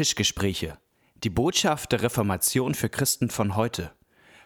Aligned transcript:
Tischgespräche. 0.00 0.78
Die 1.24 1.28
Botschaft 1.28 1.92
der 1.92 2.00
Reformation 2.00 2.74
für 2.74 2.88
Christen 2.88 3.28
von 3.28 3.54
heute. 3.54 3.92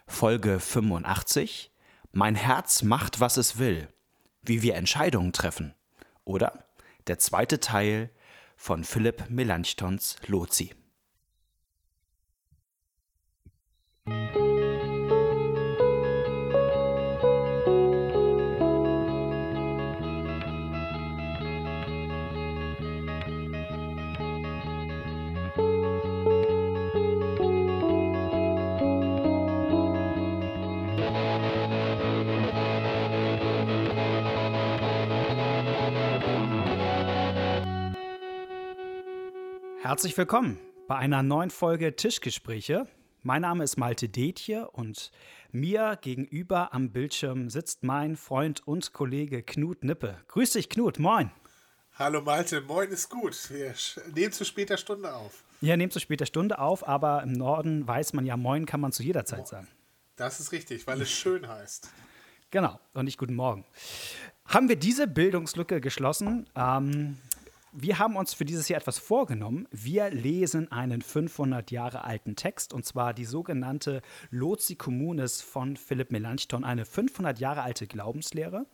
Folge 0.09 0.59
85. 0.59 1.71
Mein 2.11 2.35
Herz 2.35 2.83
macht, 2.83 3.21
was 3.21 3.37
es 3.37 3.57
will. 3.57 3.87
Wie 4.43 4.63
wir 4.63 4.75
Entscheidungen 4.75 5.33
treffen. 5.33 5.73
Oder 6.25 6.65
der 7.07 7.21
zweite 7.21 7.61
Teil 7.61 8.11
von 8.57 8.83
Philipp 8.83 9.31
Melanchthons 9.31 10.17
Lozi. 10.27 10.75
Herzlich 39.95 40.19
willkommen 40.19 40.59
bei 40.89 40.97
einer 40.97 41.23
neuen 41.23 41.51
Folge 41.51 41.95
Tischgespräche. 41.95 42.89
Mein 43.23 43.43
Name 43.43 43.63
ist 43.63 43.77
Malte 43.77 44.09
Detje 44.09 44.69
und 44.69 45.13
mir 45.53 45.97
gegenüber 46.03 46.75
am 46.75 46.91
Bildschirm 46.91 47.49
sitzt 47.49 47.85
mein 47.85 48.17
Freund 48.17 48.67
und 48.67 48.93
Kollege 48.93 49.45
Knut 49.45 49.85
Nippe. 49.85 50.19
Grüß 50.27 50.55
dich, 50.55 50.69
Knut, 50.69 50.99
moin. 50.99 51.31
Hallo 51.93 52.23
Malte, 52.23 52.61
moin 52.63 52.91
ist 52.91 53.09
gut. 53.09 53.39
Wir 53.51 53.73
nehmen 54.13 54.33
zu 54.33 54.45
später 54.45 54.79
Stunde 54.79 55.15
auf. 55.15 55.45
Ja, 55.61 55.77
nehmen 55.77 55.93
zu 55.93 56.01
später 56.01 56.27
Stunde 56.27 56.59
auf, 56.59 56.89
aber 56.89 57.23
im 57.23 57.31
Norden 57.31 57.87
weiß 57.87 58.15
man 58.15 58.27
ja, 58.27 58.37
moin 58.37 58.67
kann 58.67 58.81
man 58.81 58.91
zu 58.91 59.05
jeder 59.05 59.25
Zeit 59.25 59.47
sagen. 59.47 59.69
Das 60.17 60.41
ist 60.41 60.51
richtig, 60.51 60.89
weil 60.89 61.01
es 61.03 61.11
schön 61.13 61.47
heißt. 61.47 61.89
Genau, 62.51 62.81
und 62.95 63.05
nicht 63.05 63.19
guten 63.19 63.37
Morgen. 63.37 63.65
Haben 64.45 64.69
wir 64.69 64.77
diese 64.77 65.07
Bildungslücke 65.07 65.81
geschlossen? 65.81 66.51
Ähm, 66.57 67.19
wir 67.77 67.99
haben 67.99 68.17
uns 68.17 68.35
für 68.35 68.45
dieses 68.45 68.69
Jahr 68.69 68.81
etwas 68.81 68.99
vorgenommen. 68.99 69.67
Wir 69.73 70.09
lesen 70.11 70.71
einen 70.71 71.03
500 71.03 71.73
Jahre 71.73 72.05
alten 72.05 72.37
Text, 72.37 72.73
und 72.73 72.87
zwar 72.87 73.13
die 73.13 73.25
sogenannte 73.25 74.01
Lozi 74.31 74.77
Communis 74.77 75.43
von 75.43 75.77
Philipp 75.77 76.13
Melanchthon, 76.13 76.65
eine 76.65 76.85
500 76.85 77.41
Jahre 77.41 77.63
alte 77.63 77.89
Glaubenslehre. 77.89 78.67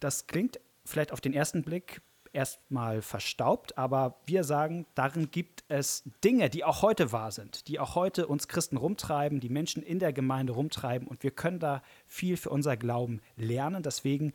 Das 0.00 0.26
klingt 0.26 0.58
vielleicht 0.84 1.12
auf 1.12 1.20
den 1.20 1.32
ersten 1.32 1.62
Blick 1.62 2.02
erstmal 2.32 3.02
verstaubt, 3.02 3.76
aber 3.78 4.16
wir 4.26 4.44
sagen, 4.44 4.86
darin 4.94 5.30
gibt 5.30 5.64
es 5.68 6.02
Dinge, 6.24 6.50
die 6.50 6.64
auch 6.64 6.82
heute 6.82 7.12
wahr 7.12 7.30
sind, 7.30 7.68
die 7.68 7.78
auch 7.78 7.94
heute 7.94 8.26
uns 8.26 8.48
Christen 8.48 8.76
rumtreiben, 8.76 9.40
die 9.40 9.48
Menschen 9.48 9.82
in 9.82 9.98
der 9.98 10.12
Gemeinde 10.12 10.52
rumtreiben 10.52 11.06
und 11.06 11.22
wir 11.22 11.30
können 11.30 11.58
da 11.58 11.82
viel 12.06 12.36
für 12.36 12.50
unser 12.50 12.76
Glauben 12.76 13.20
lernen. 13.36 13.82
Deswegen 13.82 14.32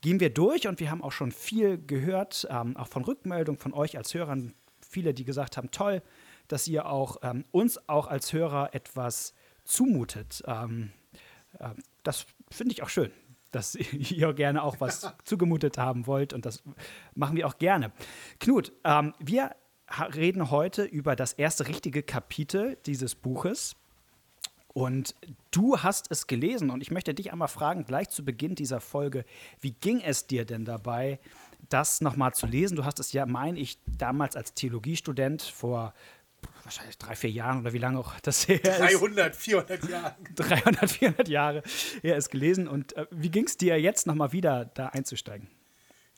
gehen 0.00 0.20
wir 0.20 0.30
durch 0.30 0.68
und 0.68 0.80
wir 0.80 0.90
haben 0.90 1.02
auch 1.02 1.12
schon 1.12 1.32
viel 1.32 1.78
gehört, 1.78 2.46
ähm, 2.50 2.76
auch 2.76 2.88
von 2.88 3.04
Rückmeldungen 3.04 3.60
von 3.60 3.72
euch 3.72 3.96
als 3.96 4.14
Hörern, 4.14 4.54
viele, 4.80 5.14
die 5.14 5.24
gesagt 5.24 5.56
haben, 5.56 5.70
toll, 5.70 6.02
dass 6.48 6.68
ihr 6.68 6.86
auch 6.86 7.18
ähm, 7.22 7.44
uns 7.50 7.88
auch 7.88 8.06
als 8.06 8.32
Hörer 8.32 8.74
etwas 8.74 9.34
zumutet. 9.64 10.42
Ähm, 10.46 10.92
äh, 11.58 11.70
das 12.02 12.26
finde 12.50 12.72
ich 12.72 12.82
auch 12.82 12.88
schön 12.88 13.10
dass 13.50 13.74
ihr 13.92 14.32
gerne 14.34 14.62
auch 14.62 14.76
was 14.80 15.12
zugemutet 15.24 15.78
haben 15.78 16.06
wollt 16.06 16.32
und 16.32 16.46
das 16.46 16.62
machen 17.14 17.36
wir 17.36 17.46
auch 17.46 17.58
gerne. 17.58 17.92
Knut, 18.40 18.72
ähm, 18.84 19.14
wir 19.18 19.54
reden 20.14 20.50
heute 20.50 20.84
über 20.84 21.16
das 21.16 21.32
erste 21.32 21.66
richtige 21.68 22.02
Kapitel 22.02 22.78
dieses 22.86 23.14
Buches. 23.14 23.76
Und 24.74 25.14
du 25.50 25.78
hast 25.78 26.10
es 26.10 26.26
gelesen 26.26 26.70
und 26.70 26.82
ich 26.82 26.90
möchte 26.90 27.14
dich 27.14 27.32
einmal 27.32 27.48
fragen, 27.48 27.84
gleich 27.84 28.10
zu 28.10 28.24
Beginn 28.24 28.54
dieser 28.54 28.80
Folge, 28.80 29.24
wie 29.60 29.72
ging 29.72 30.00
es 30.00 30.26
dir 30.26 30.44
denn 30.44 30.64
dabei, 30.64 31.18
das 31.68 32.00
nochmal 32.00 32.34
zu 32.34 32.46
lesen? 32.46 32.76
Du 32.76 32.84
hast 32.84 33.00
es 33.00 33.12
ja, 33.12 33.26
meine 33.26 33.58
ich, 33.58 33.78
damals 33.86 34.36
als 34.36 34.54
Theologiestudent 34.54 35.42
vor 35.42 35.94
wahrscheinlich 36.68 36.98
drei, 36.98 37.16
vier 37.16 37.30
Jahren 37.30 37.60
oder 37.60 37.72
wie 37.72 37.78
lange 37.78 37.98
auch 37.98 38.20
das 38.20 38.46
her 38.46 38.62
ist. 38.62 38.78
300, 38.78 39.34
400 39.34 39.88
Jahre. 39.88 40.16
300, 40.34 40.90
400 40.90 41.28
Jahre 41.28 41.62
her 42.02 42.16
ist 42.16 42.30
gelesen. 42.30 42.68
Und 42.68 42.94
äh, 42.94 43.06
wie 43.10 43.30
ging 43.30 43.46
es 43.46 43.56
dir 43.56 43.80
jetzt 43.80 44.06
nochmal 44.06 44.32
wieder 44.32 44.66
da 44.66 44.88
einzusteigen? 44.88 45.48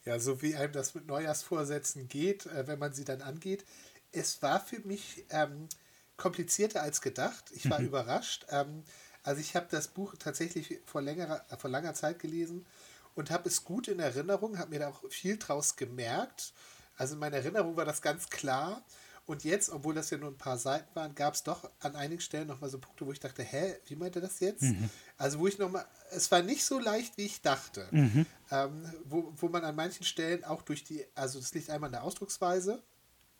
Ja, 0.04 0.18
so 0.18 0.42
wie 0.42 0.56
einem 0.56 0.72
das 0.72 0.94
mit 0.96 1.06
Neujahrsvorsätzen 1.06 2.08
geht, 2.08 2.46
äh, 2.46 2.66
wenn 2.66 2.80
man 2.80 2.92
sie 2.92 3.04
dann 3.04 3.22
angeht. 3.22 3.64
Es 4.10 4.42
war 4.42 4.58
für 4.58 4.80
mich 4.80 5.24
ähm, 5.30 5.68
komplizierter 6.16 6.82
als 6.82 7.00
gedacht. 7.00 7.44
Ich 7.54 7.70
war 7.70 7.78
mhm. 7.78 7.86
überrascht. 7.86 8.46
Ähm, 8.50 8.82
also 9.22 9.40
ich 9.40 9.54
habe 9.54 9.68
das 9.70 9.86
Buch 9.86 10.16
tatsächlich 10.18 10.80
vor, 10.84 11.00
längerer, 11.00 11.44
äh, 11.48 11.56
vor 11.56 11.70
langer 11.70 11.94
Zeit 11.94 12.18
gelesen 12.18 12.66
und 13.14 13.30
habe 13.30 13.48
es 13.48 13.64
gut 13.64 13.86
in 13.86 14.00
Erinnerung, 14.00 14.58
habe 14.58 14.70
mir 14.70 14.80
da 14.80 14.88
auch 14.88 15.04
viel 15.10 15.38
draus 15.38 15.76
gemerkt. 15.76 16.52
Also 16.96 17.14
in 17.14 17.20
meiner 17.20 17.36
Erinnerung 17.36 17.76
war 17.76 17.84
das 17.84 18.02
ganz 18.02 18.28
klar. 18.30 18.82
Und 19.26 19.44
jetzt, 19.44 19.70
obwohl 19.70 19.94
das 19.94 20.10
ja 20.10 20.18
nur 20.18 20.30
ein 20.30 20.38
paar 20.38 20.58
Seiten 20.58 20.94
waren, 20.94 21.14
gab 21.14 21.34
es 21.34 21.42
doch 21.42 21.70
an 21.80 21.94
einigen 21.94 22.20
Stellen 22.20 22.48
nochmal 22.48 22.70
so 22.70 22.78
Punkte, 22.78 23.06
wo 23.06 23.12
ich 23.12 23.20
dachte, 23.20 23.42
hä, 23.42 23.76
wie 23.86 23.96
meint 23.96 24.16
er 24.16 24.22
das 24.22 24.40
jetzt? 24.40 24.62
Mhm. 24.62 24.90
Also 25.16 25.38
wo 25.38 25.46
ich 25.46 25.58
nochmal, 25.58 25.86
es 26.10 26.30
war 26.30 26.42
nicht 26.42 26.64
so 26.64 26.78
leicht, 26.78 27.16
wie 27.16 27.26
ich 27.26 27.42
dachte. 27.42 27.86
Mhm. 27.90 28.26
Ähm, 28.50 28.92
wo, 29.04 29.32
wo 29.36 29.48
man 29.48 29.64
an 29.64 29.76
manchen 29.76 30.04
Stellen 30.04 30.44
auch 30.44 30.62
durch 30.62 30.82
die, 30.82 31.06
also 31.14 31.38
das 31.38 31.54
liegt 31.54 31.70
einmal 31.70 31.88
in 31.88 31.92
der 31.92 32.02
Ausdrucksweise 32.02 32.82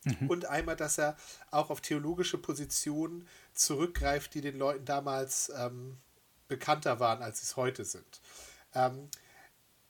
mhm. 0.04 0.28
und 0.28 0.46
einmal, 0.46 0.76
dass 0.76 0.98
er 0.98 1.16
auch 1.50 1.70
auf 1.70 1.80
theologische 1.80 2.38
Positionen 2.38 3.26
zurückgreift, 3.52 4.34
die 4.34 4.41
den 4.41 4.58
Leuten 4.58 4.84
damals 4.84 5.50
ähm, 5.56 5.98
bekannter 6.47 7.00
waren, 7.00 7.22
als 7.22 7.41
sie 7.41 7.44
es 7.44 7.56
heute 7.56 7.84
sind. 7.84 8.20
Ähm, 8.74 9.08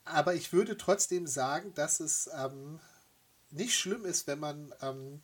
aber 0.03 0.33
ich 0.33 0.51
würde 0.51 0.77
trotzdem 0.77 1.27
sagen, 1.27 1.73
dass 1.75 1.99
es 1.99 2.29
ähm, 2.35 2.79
nicht 3.51 3.77
schlimm 3.77 4.05
ist, 4.05 4.27
wenn 4.27 4.39
man 4.39 4.73
ähm, 4.81 5.21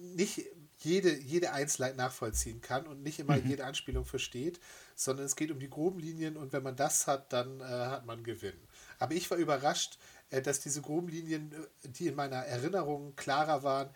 nicht 0.00 0.46
jede, 0.78 1.14
jede 1.14 1.52
Einzelheit 1.52 1.96
nachvollziehen 1.96 2.60
kann 2.60 2.86
und 2.86 3.02
nicht 3.02 3.18
immer 3.18 3.36
mhm. 3.36 3.48
jede 3.48 3.64
Anspielung 3.64 4.04
versteht, 4.04 4.60
sondern 4.94 5.26
es 5.26 5.36
geht 5.36 5.50
um 5.50 5.58
die 5.58 5.68
groben 5.68 6.00
Linien 6.00 6.36
und 6.36 6.52
wenn 6.52 6.62
man 6.62 6.76
das 6.76 7.06
hat, 7.06 7.32
dann 7.32 7.60
äh, 7.60 7.64
hat 7.64 8.06
man 8.06 8.24
Gewinn. 8.24 8.56
Aber 8.98 9.14
ich 9.14 9.30
war 9.30 9.38
überrascht, 9.38 9.98
äh, 10.30 10.40
dass 10.40 10.60
diese 10.60 10.80
groben 10.80 11.08
Linien, 11.08 11.52
äh, 11.52 11.88
die 11.88 12.06
in 12.06 12.14
meiner 12.14 12.36
Erinnerung 12.36 13.14
klarer 13.16 13.62
waren, 13.62 13.90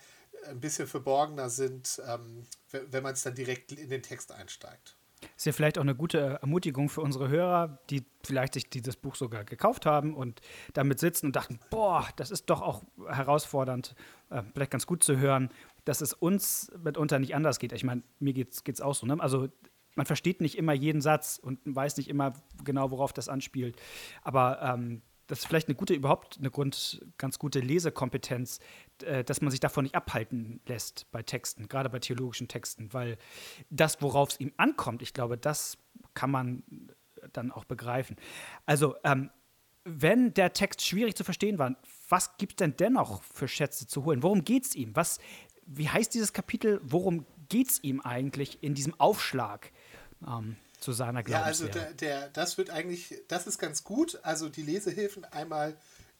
ein 0.47 0.59
bisschen 0.59 0.87
verborgener 0.87 1.49
sind, 1.49 2.01
ähm, 2.07 2.43
wenn 2.69 3.01
man 3.01 3.13
es 3.13 3.23
dann 3.23 3.33
direkt 3.33 3.71
in 3.71 3.89
den 3.89 4.03
Text 4.03 4.31
einsteigt. 4.31 4.95
Ist 5.35 5.45
ja 5.45 5.53
vielleicht 5.53 5.77
auch 5.77 5.83
eine 5.83 5.95
gute 5.95 6.37
Ermutigung 6.41 6.89
für 6.89 7.01
unsere 7.01 7.29
Hörer, 7.29 7.79
die 7.89 8.05
vielleicht 8.23 8.53
sich 8.53 8.69
dieses 8.69 8.95
Buch 8.95 9.15
sogar 9.15 9.43
gekauft 9.43 9.85
haben 9.85 10.13
und 10.13 10.41
damit 10.73 10.99
sitzen 10.99 11.27
und 11.27 11.35
dachten, 11.35 11.59
boah, 11.71 12.07
das 12.17 12.29
ist 12.29 12.49
doch 12.49 12.61
auch 12.61 12.83
herausfordernd, 13.07 13.95
äh, 14.29 14.43
vielleicht 14.53 14.71
ganz 14.71 14.85
gut 14.85 15.03
zu 15.03 15.17
hören 15.17 15.49
dass 15.85 16.01
es 16.01 16.13
uns 16.13 16.71
mitunter 16.83 17.19
nicht 17.19 17.35
anders 17.35 17.59
geht. 17.59 17.71
Ich 17.71 17.83
meine, 17.83 18.03
mir 18.19 18.33
geht 18.33 18.53
es 18.67 18.81
auch 18.81 18.95
so. 18.95 19.05
Ne? 19.05 19.17
Also 19.19 19.49
man 19.95 20.05
versteht 20.05 20.41
nicht 20.41 20.57
immer 20.57 20.73
jeden 20.73 21.01
Satz 21.01 21.39
und 21.41 21.59
weiß 21.63 21.97
nicht 21.97 22.09
immer 22.09 22.33
genau, 22.63 22.91
worauf 22.91 23.13
das 23.13 23.29
anspielt. 23.29 23.77
Aber 24.21 24.61
ähm, 24.61 25.01
das 25.27 25.39
ist 25.39 25.45
vielleicht 25.45 25.67
eine 25.67 25.75
gute, 25.75 25.93
überhaupt 25.93 26.37
eine 26.37 26.51
Grund, 26.51 27.03
ganz 27.17 27.39
gute 27.39 27.59
Lesekompetenz, 27.59 28.59
äh, 29.03 29.23
dass 29.23 29.41
man 29.41 29.51
sich 29.51 29.59
davon 29.59 29.83
nicht 29.83 29.95
abhalten 29.95 30.59
lässt 30.67 31.09
bei 31.11 31.23
Texten, 31.23 31.67
gerade 31.67 31.89
bei 31.89 31.99
theologischen 31.99 32.47
Texten, 32.47 32.93
weil 32.93 33.17
das, 33.69 34.01
worauf 34.01 34.29
es 34.31 34.39
ihm 34.39 34.53
ankommt, 34.57 35.01
ich 35.01 35.13
glaube, 35.13 35.37
das 35.37 35.77
kann 36.13 36.29
man 36.29 36.63
dann 37.33 37.51
auch 37.51 37.65
begreifen. 37.65 38.17
Also, 38.65 38.95
ähm, 39.03 39.29
wenn 39.87 40.33
der 40.33 40.51
Text 40.53 40.83
schwierig 40.83 41.15
zu 41.15 41.23
verstehen 41.23 41.59
war, 41.59 41.75
was 42.09 42.37
gibt 42.37 42.53
es 42.53 42.55
denn 42.57 42.75
dennoch 42.75 43.21
für 43.21 43.47
Schätze 43.47 43.85
zu 43.85 44.03
holen? 44.03 44.23
Worum 44.23 44.43
geht 44.43 44.65
es 44.65 44.75
ihm? 44.75 44.95
Was, 44.95 45.19
wie 45.65 45.89
heißt 45.89 46.13
dieses 46.13 46.33
Kapitel? 46.33 46.79
Worum 46.83 47.25
geht 47.49 47.69
es 47.71 47.83
ihm 47.83 48.01
eigentlich 48.01 48.61
in 48.61 48.75
diesem 48.75 48.99
Aufschlag 48.99 49.71
ähm, 50.27 50.55
zu 50.79 50.91
seiner 50.91 51.23
Glaubenslehre? 51.23 51.73
Ja, 51.73 51.83
also 51.83 51.93
der, 51.93 51.93
der, 51.93 52.29
das 52.29 52.57
wird 52.57 52.69
eigentlich, 52.69 53.15
das 53.27 53.47
ist 53.47 53.57
ganz 53.57 53.83
gut. 53.83 54.19
Also 54.23 54.49
die 54.49 54.63
Lesehilfen 54.63 55.25
einmal 55.25 55.75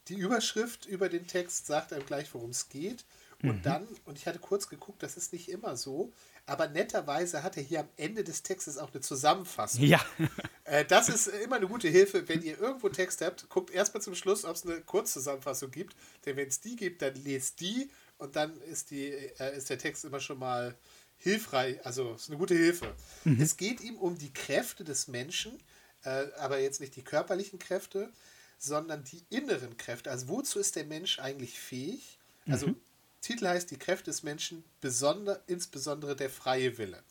die 0.08 0.16
Überschrift 0.16 0.86
über 0.86 1.10
den 1.10 1.28
Text 1.28 1.66
sagt 1.66 1.92
einem 1.94 2.06
gleich, 2.06 2.34
worum 2.34 2.52
es 2.52 2.70
geht. 2.70 3.06
Und 3.42 3.58
mhm. 3.58 3.62
dann, 3.64 3.88
und 4.06 4.18
ich 4.18 4.28
hatte 4.28 4.40
kurz 4.40 4.70
geguckt, 4.70 5.04
das 5.04 5.18
ist 5.18 5.34
nicht 5.34 5.50
immer 5.50 5.76
so, 5.76 6.14
aber 6.46 6.68
netterweise 6.68 7.44
hat 7.44 7.58
er 7.58 7.64
hier 7.64 7.82
am 7.82 7.90
Ende 7.98 8.24
des 8.24 8.44
Textes 8.44 8.78
auch 8.78 8.92
eine 8.92 9.02
Zusammenfassung. 9.02 9.84
Ja. 9.84 10.04
Äh, 10.68 10.84
das 10.84 11.10
ist 11.10 11.28
immer 11.28 11.58
eine 11.58 11.68
gute 11.68 11.88
Hilfe, 11.88 12.28
wenn 12.28 12.42
ihr 12.42 12.60
irgendwo 12.60 12.90
Text 12.90 13.22
habt, 13.22 13.48
guckt 13.50 13.70
erstmal 13.70 14.02
zum 14.02 14.16
Schluss, 14.16 14.46
ob 14.46 14.56
es 14.56 14.66
eine 14.66 14.82
Kurzzusammenfassung 14.82 15.70
gibt. 15.70 15.96
Denn 16.26 16.38
wenn 16.38 16.48
es 16.48 16.60
die 16.60 16.76
gibt, 16.76 17.04
dann 17.04 17.14
lest 17.24 17.60
die 17.60 17.92
und 18.18 18.36
dann 18.36 18.60
ist, 18.62 18.92
die, 18.92 19.08
äh, 19.08 19.58
ist 19.58 19.70
der 19.70 19.78
Text 19.78 20.06
immer 20.06 20.20
schon 20.20 20.40
mal 20.40 20.76
hilfreich, 21.18 21.86
also 21.86 22.14
ist 22.14 22.30
eine 22.30 22.38
gute 22.38 22.56
Hilfe. 22.56 22.94
Mhm. 23.24 23.42
Es 23.42 23.58
geht 23.58 23.82
ihm 23.82 23.98
um 23.98 24.18
die 24.18 24.34
Kräfte 24.34 24.84
des 24.84 25.08
Menschen, 25.08 25.58
äh, 26.04 26.28
aber 26.38 26.60
jetzt 26.60 26.80
nicht 26.80 26.96
die 26.96 27.04
körperlichen 27.04 27.60
Kräfte, 27.60 28.12
sondern 28.58 29.04
die 29.04 29.24
inneren 29.30 29.78
Kräfte. 29.78 30.12
Also 30.12 30.28
wozu 30.28 30.60
ist 30.60 30.76
der 30.76 30.86
Mensch 30.86 31.20
eigentlich 31.20 31.60
fähig? 31.60 32.20
Also 32.48 32.68
mhm. 32.68 32.76
Titel 33.22 33.48
heißt 33.48 33.72
Die 33.72 33.78
Kräfte 33.80 34.12
des 34.12 34.24
Menschen, 34.24 34.64
besonder, 34.82 35.42
insbesondere 35.48 36.16
der 36.16 36.30
freie 36.30 36.78
Wille. 36.78 37.04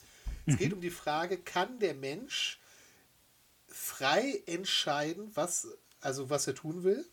Es 0.46 0.58
geht 0.58 0.74
um 0.74 0.80
die 0.82 0.90
Frage, 0.90 1.38
kann 1.38 1.78
der 1.78 1.94
Mensch 1.94 2.60
frei 3.66 4.42
entscheiden, 4.46 5.30
was, 5.34 5.68
also 6.00 6.28
was 6.28 6.46
er 6.46 6.54
tun 6.54 6.84
will 6.84 7.04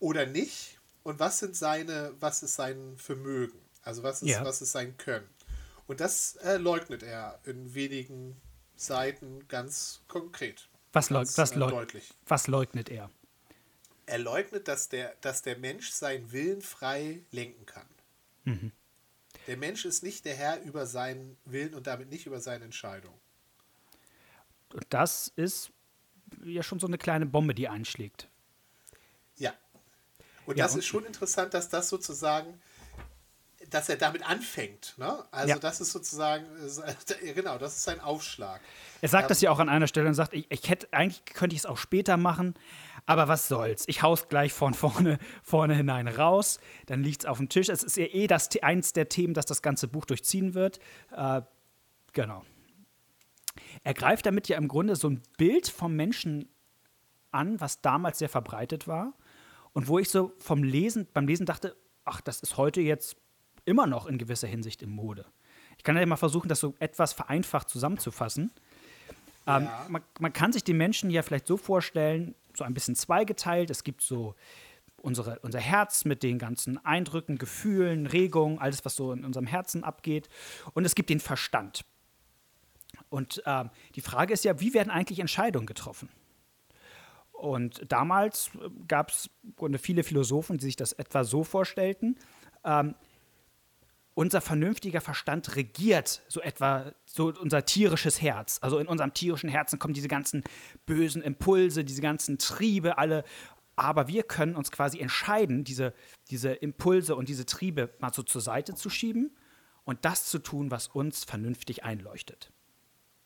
oder 0.00 0.26
nicht? 0.26 0.80
Und 1.02 1.18
was 1.18 1.38
sind 1.38 1.56
seine, 1.56 2.14
was 2.20 2.42
ist 2.42 2.54
sein 2.54 2.96
Vermögen? 2.98 3.58
Also 3.82 4.02
was 4.02 4.22
ist, 4.22 4.28
Ja. 4.28 4.44
was 4.44 4.62
ist 4.62 4.72
sein 4.72 4.96
Können? 4.96 5.28
Und 5.86 6.00
das 6.00 6.36
äh, 6.36 6.56
leugnet 6.56 7.02
er 7.02 7.40
in 7.44 7.74
wenigen 7.74 8.40
Seiten 8.76 9.46
ganz 9.48 10.00
konkret. 10.08 10.68
Was, 10.92 11.10
leug 11.10 11.24
ganz, 11.24 11.38
was, 11.38 11.52
äh, 11.52 11.58
leug 11.58 11.70
deutlich. 11.70 12.10
was 12.26 12.46
leugnet 12.46 12.90
er? 12.90 13.10
Er 14.06 14.18
leugnet, 14.18 14.68
dass 14.68 14.88
der, 14.88 15.14
dass 15.20 15.42
der 15.42 15.58
Mensch 15.58 15.90
seinen 15.90 16.32
Willen 16.32 16.60
frei 16.62 17.20
lenken 17.30 17.66
kann. 17.66 17.86
Mhm. 18.44 18.72
Der 19.46 19.56
Mensch 19.56 19.84
ist 19.84 20.02
nicht 20.02 20.24
der 20.24 20.34
Herr 20.36 20.60
über 20.62 20.86
seinen 20.86 21.36
Willen 21.44 21.74
und 21.74 21.86
damit 21.86 22.10
nicht 22.10 22.26
über 22.26 22.40
seine 22.40 22.64
Entscheidung. 22.64 23.14
Das 24.88 25.32
ist 25.36 25.72
ja 26.44 26.62
schon 26.62 26.78
so 26.80 26.86
eine 26.86 26.98
kleine 26.98 27.26
Bombe, 27.26 27.54
die 27.54 27.68
einschlägt. 27.68 28.28
Und 30.46 30.56
Ja, 30.58 30.64
das 30.64 30.74
und- 30.74 30.80
ist 30.80 30.86
schon 30.86 31.04
interessant, 31.04 31.54
dass 31.54 31.68
das 31.68 31.88
sozusagen, 31.88 32.60
dass 33.70 33.88
er 33.88 33.96
damit 33.96 34.28
anfängt. 34.28 34.94
Ne? 34.98 35.24
Also 35.30 35.48
Ja. 35.50 35.58
das 35.58 35.80
ist 35.80 35.92
sozusagen, 35.92 36.44
genau, 37.34 37.58
das 37.58 37.76
ist 37.76 37.84
sein 37.84 38.00
Aufschlag. 38.00 38.60
Er 39.00 39.08
sagt 39.08 39.24
Ähm, 39.24 39.28
das 39.28 39.40
ja 39.40 39.50
auch 39.50 39.58
an 39.60 39.68
einer 39.68 39.86
Stelle 39.86 40.08
und 40.08 40.14
sagt, 40.14 40.34
ich, 40.34 40.50
ich 40.50 40.68
hätte, 40.68 40.88
eigentlich 40.92 41.24
könnte 41.24 41.54
ich 41.54 41.60
es 41.60 41.66
auch 41.66 41.78
später 41.78 42.16
machen, 42.16 42.54
aber 43.06 43.28
was 43.28 43.48
soll's? 43.48 43.84
Ich 43.86 44.02
hau's 44.02 44.28
gleich 44.28 44.52
von 44.52 44.74
vorne, 45.14 45.18
vorne 45.42 45.74
hinein 45.74 46.08
raus, 46.08 46.58
dann 46.86 47.02
liegt's 47.02 47.24
auf 47.24 47.38
dem 47.38 47.48
Tisch. 47.48 47.68
Es 47.68 47.82
ist 47.82 47.96
ja 47.96 48.04
eh 48.06 48.26
das, 48.26 48.48
eins 48.62 48.92
der 48.92 49.08
Themen, 49.08 49.32
das 49.34 49.46
das 49.46 49.62
ganze 49.62 49.88
Buch 49.88 50.04
durchziehen 50.04 50.54
wird. 50.54 50.78
Äh, 51.16 51.42
genau. 52.12 52.44
Er 53.84 53.94
greift 53.94 54.26
damit 54.26 54.48
ja 54.48 54.56
im 54.58 54.68
Grunde 54.68 54.96
so 54.96 55.08
ein 55.08 55.22
Bild 55.36 55.68
vom 55.68 55.94
Menschen 55.94 56.48
an, 57.30 57.60
was 57.60 57.80
damals 57.80 58.18
sehr 58.18 58.28
verbreitet 58.28 58.86
war 58.86 59.14
und 59.72 59.88
wo 59.88 59.98
ich 59.98 60.08
so 60.08 60.32
vom 60.38 60.62
Lesen, 60.62 61.06
beim 61.12 61.26
Lesen 61.26 61.46
dachte, 61.46 61.76
ach, 62.04 62.20
das 62.20 62.40
ist 62.40 62.56
heute 62.56 62.80
jetzt 62.80 63.16
immer 63.64 63.86
noch 63.86 64.06
in 64.06 64.18
gewisser 64.18 64.48
Hinsicht 64.48 64.82
im 64.82 64.90
Mode. 64.90 65.24
Ich 65.78 65.84
kann 65.84 65.96
ja 65.96 66.04
mal 66.06 66.16
versuchen, 66.16 66.48
das 66.48 66.60
so 66.60 66.74
etwas 66.78 67.12
vereinfacht 67.12 67.68
zusammenzufassen. 67.68 68.52
Ähm, 69.46 69.64
Ja. 69.64 69.86
man, 69.88 70.02
man 70.20 70.32
kann 70.32 70.52
sich 70.52 70.64
die 70.64 70.74
Menschen 70.74 71.10
ja 71.10 71.22
vielleicht 71.22 71.46
so 71.46 71.56
vorstellen, 71.56 72.34
so 72.54 72.64
ein 72.64 72.74
bisschen 72.74 72.94
zweigeteilt. 72.94 73.70
Es 73.70 73.82
gibt 73.82 74.02
so 74.02 74.34
unsere, 75.00 75.38
unser 75.40 75.58
Herz 75.60 76.04
mit 76.04 76.22
den 76.22 76.38
ganzen 76.38 76.84
Eindrücken, 76.84 77.38
Gefühlen, 77.38 78.06
Regungen, 78.06 78.58
alles, 78.58 78.84
was 78.84 78.94
so 78.94 79.12
in 79.12 79.24
unserem 79.24 79.46
Herzen 79.46 79.82
abgeht. 79.84 80.28
Und 80.74 80.84
es 80.84 80.94
gibt 80.94 81.10
den 81.10 81.20
Verstand. 81.20 81.84
Und 83.08 83.42
ähm, 83.46 83.70
die 83.94 84.00
Frage 84.00 84.32
ist 84.32 84.44
ja, 84.44 84.60
wie 84.60 84.74
werden 84.74 84.90
eigentlich 84.90 85.18
Entscheidungen 85.18 85.66
getroffen? 85.66 86.08
Und 87.42 87.90
damals 87.90 88.52
gab 88.86 89.10
es 89.10 89.28
viele 89.80 90.04
Philosophen, 90.04 90.58
die 90.58 90.66
sich 90.66 90.76
das 90.76 90.92
etwa 90.92 91.24
so 91.24 91.42
vorstellten. 91.42 92.16
Ähm, 92.64 92.94
unser 94.14 94.40
vernünftiger 94.40 95.00
Verstand 95.00 95.56
regiert 95.56 96.22
so 96.28 96.40
etwa 96.40 96.92
so 97.04 97.32
unser 97.40 97.64
tierisches 97.64 98.22
Herz. 98.22 98.58
Also 98.62 98.78
in 98.78 98.86
unserem 98.86 99.12
tierischen 99.12 99.48
Herzen 99.48 99.80
kommen 99.80 99.92
diese 99.92 100.06
ganzen 100.06 100.44
bösen 100.86 101.20
Impulse, 101.20 101.84
diese 101.84 102.00
ganzen 102.00 102.38
Triebe, 102.38 102.96
alle. 102.96 103.24
Aber 103.74 104.06
wir 104.06 104.22
können 104.22 104.54
uns 104.54 104.70
quasi 104.70 105.00
entscheiden, 105.00 105.64
diese, 105.64 105.94
diese 106.30 106.52
Impulse 106.52 107.16
und 107.16 107.28
diese 107.28 107.44
Triebe 107.44 107.92
mal 107.98 108.14
so 108.14 108.22
zur 108.22 108.40
Seite 108.40 108.76
zu 108.76 108.88
schieben 108.88 109.36
und 109.82 110.04
das 110.04 110.26
zu 110.26 110.38
tun, 110.38 110.70
was 110.70 110.86
uns 110.86 111.24
vernünftig 111.24 111.82
einleuchtet. 111.82 112.52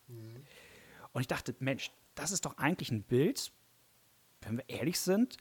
Und 0.08 1.20
ich 1.20 1.28
dachte, 1.28 1.54
Mensch, 1.58 1.90
das 2.14 2.30
ist 2.30 2.46
doch 2.46 2.56
eigentlich 2.56 2.90
ein 2.90 3.02
Bild, 3.02 3.52
wenn 4.42 4.58
wir 4.58 4.68
ehrlich 4.68 5.00
sind, 5.00 5.36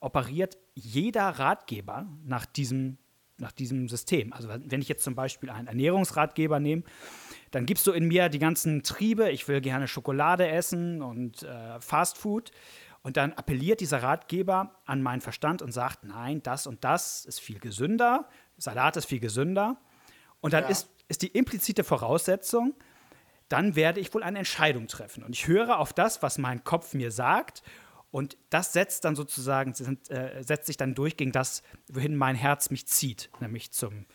operiert 0.00 0.56
jeder 0.74 1.28
Ratgeber 1.28 2.06
nach 2.24 2.46
diesem, 2.46 2.98
nach 3.36 3.52
diesem 3.52 3.88
System. 3.88 4.32
Also 4.32 4.48
wenn 4.48 4.80
ich 4.80 4.88
jetzt 4.88 5.04
zum 5.04 5.14
Beispiel 5.14 5.50
einen 5.50 5.68
Ernährungsratgeber 5.68 6.60
nehme, 6.60 6.82
dann 7.50 7.66
gibst 7.66 7.86
du 7.86 7.92
in 7.92 8.06
mir 8.06 8.28
die 8.28 8.38
ganzen 8.38 8.82
Triebe, 8.82 9.30
ich 9.30 9.48
will 9.48 9.60
gerne 9.60 9.88
Schokolade 9.88 10.48
essen 10.48 11.02
und 11.02 11.42
äh, 11.42 11.80
Fast 11.80 12.16
Food. 12.18 12.50
Und 13.02 13.16
dann 13.16 13.32
appelliert 13.32 13.80
dieser 13.80 14.02
Ratgeber 14.02 14.74
an 14.84 15.00
meinen 15.02 15.22
Verstand 15.22 15.62
und 15.62 15.72
sagt, 15.72 16.04
nein, 16.04 16.42
das 16.42 16.66
und 16.66 16.84
das 16.84 17.24
ist 17.24 17.40
viel 17.40 17.58
gesünder, 17.58 18.28
Salat 18.58 18.96
ist 18.98 19.06
viel 19.06 19.20
gesünder. 19.20 19.78
Und 20.42 20.52
dann 20.52 20.64
Ja. 20.64 20.68
ist, 20.70 20.90
ist 21.08 21.22
die 21.22 21.28
implizite 21.28 21.82
Voraussetzung, 21.82 22.74
dann 23.48 23.74
werde 23.74 24.00
ich 24.00 24.12
wohl 24.14 24.22
eine 24.22 24.38
Entscheidung 24.38 24.86
treffen. 24.86 25.24
Und 25.24 25.34
ich 25.34 25.46
höre 25.48 25.78
auf 25.78 25.92
das, 25.92 26.22
was 26.22 26.38
mein 26.38 26.62
Kopf 26.62 26.92
mir 26.94 27.10
sagt. 27.10 27.62
Und 28.10 28.36
das 28.50 28.72
setzt 28.72 29.04
dann 29.04 29.14
sozusagen, 29.14 29.72
äh, 30.08 30.42
setzt 30.42 30.66
sich 30.66 30.76
dann 30.76 30.94
durch 30.94 31.16
gegen 31.16 31.32
das, 31.32 31.62
wohin 31.88 32.16
mein 32.16 32.34
Herz 32.34 32.70
mich 32.70 32.86
zieht, 32.86 33.30
nämlich 33.40 33.70
zum, 33.70 34.06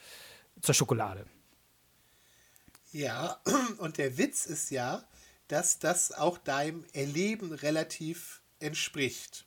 zur 0.61 0.75
Schokolade. 0.75 1.25
Ja, 2.91 3.41
und 3.77 3.97
der 3.97 4.17
Witz 4.17 4.45
ist 4.45 4.69
ja, 4.71 5.03
dass 5.47 5.79
das 5.79 6.11
auch 6.11 6.37
deinem 6.37 6.85
Erleben 6.93 7.53
relativ 7.53 8.41
entspricht. 8.59 9.45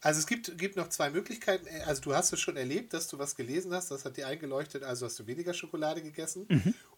Also 0.00 0.18
es 0.18 0.26
gibt, 0.26 0.56
gibt 0.58 0.76
noch 0.76 0.88
zwei 0.88 1.10
Möglichkeiten. 1.10 1.66
Also 1.86 2.02
du 2.02 2.14
hast 2.14 2.32
es 2.32 2.40
schon 2.40 2.56
erlebt, 2.56 2.94
dass 2.94 3.06
du 3.08 3.18
was 3.18 3.36
gelesen 3.36 3.72
hast, 3.72 3.90
das 3.90 4.04
hat 4.04 4.16
dir 4.16 4.26
eingeleuchtet, 4.26 4.82
also 4.82 5.06
hast 5.06 5.18
du 5.18 5.26
weniger 5.26 5.52
Schokolade 5.52 6.02
gegessen. 6.02 6.46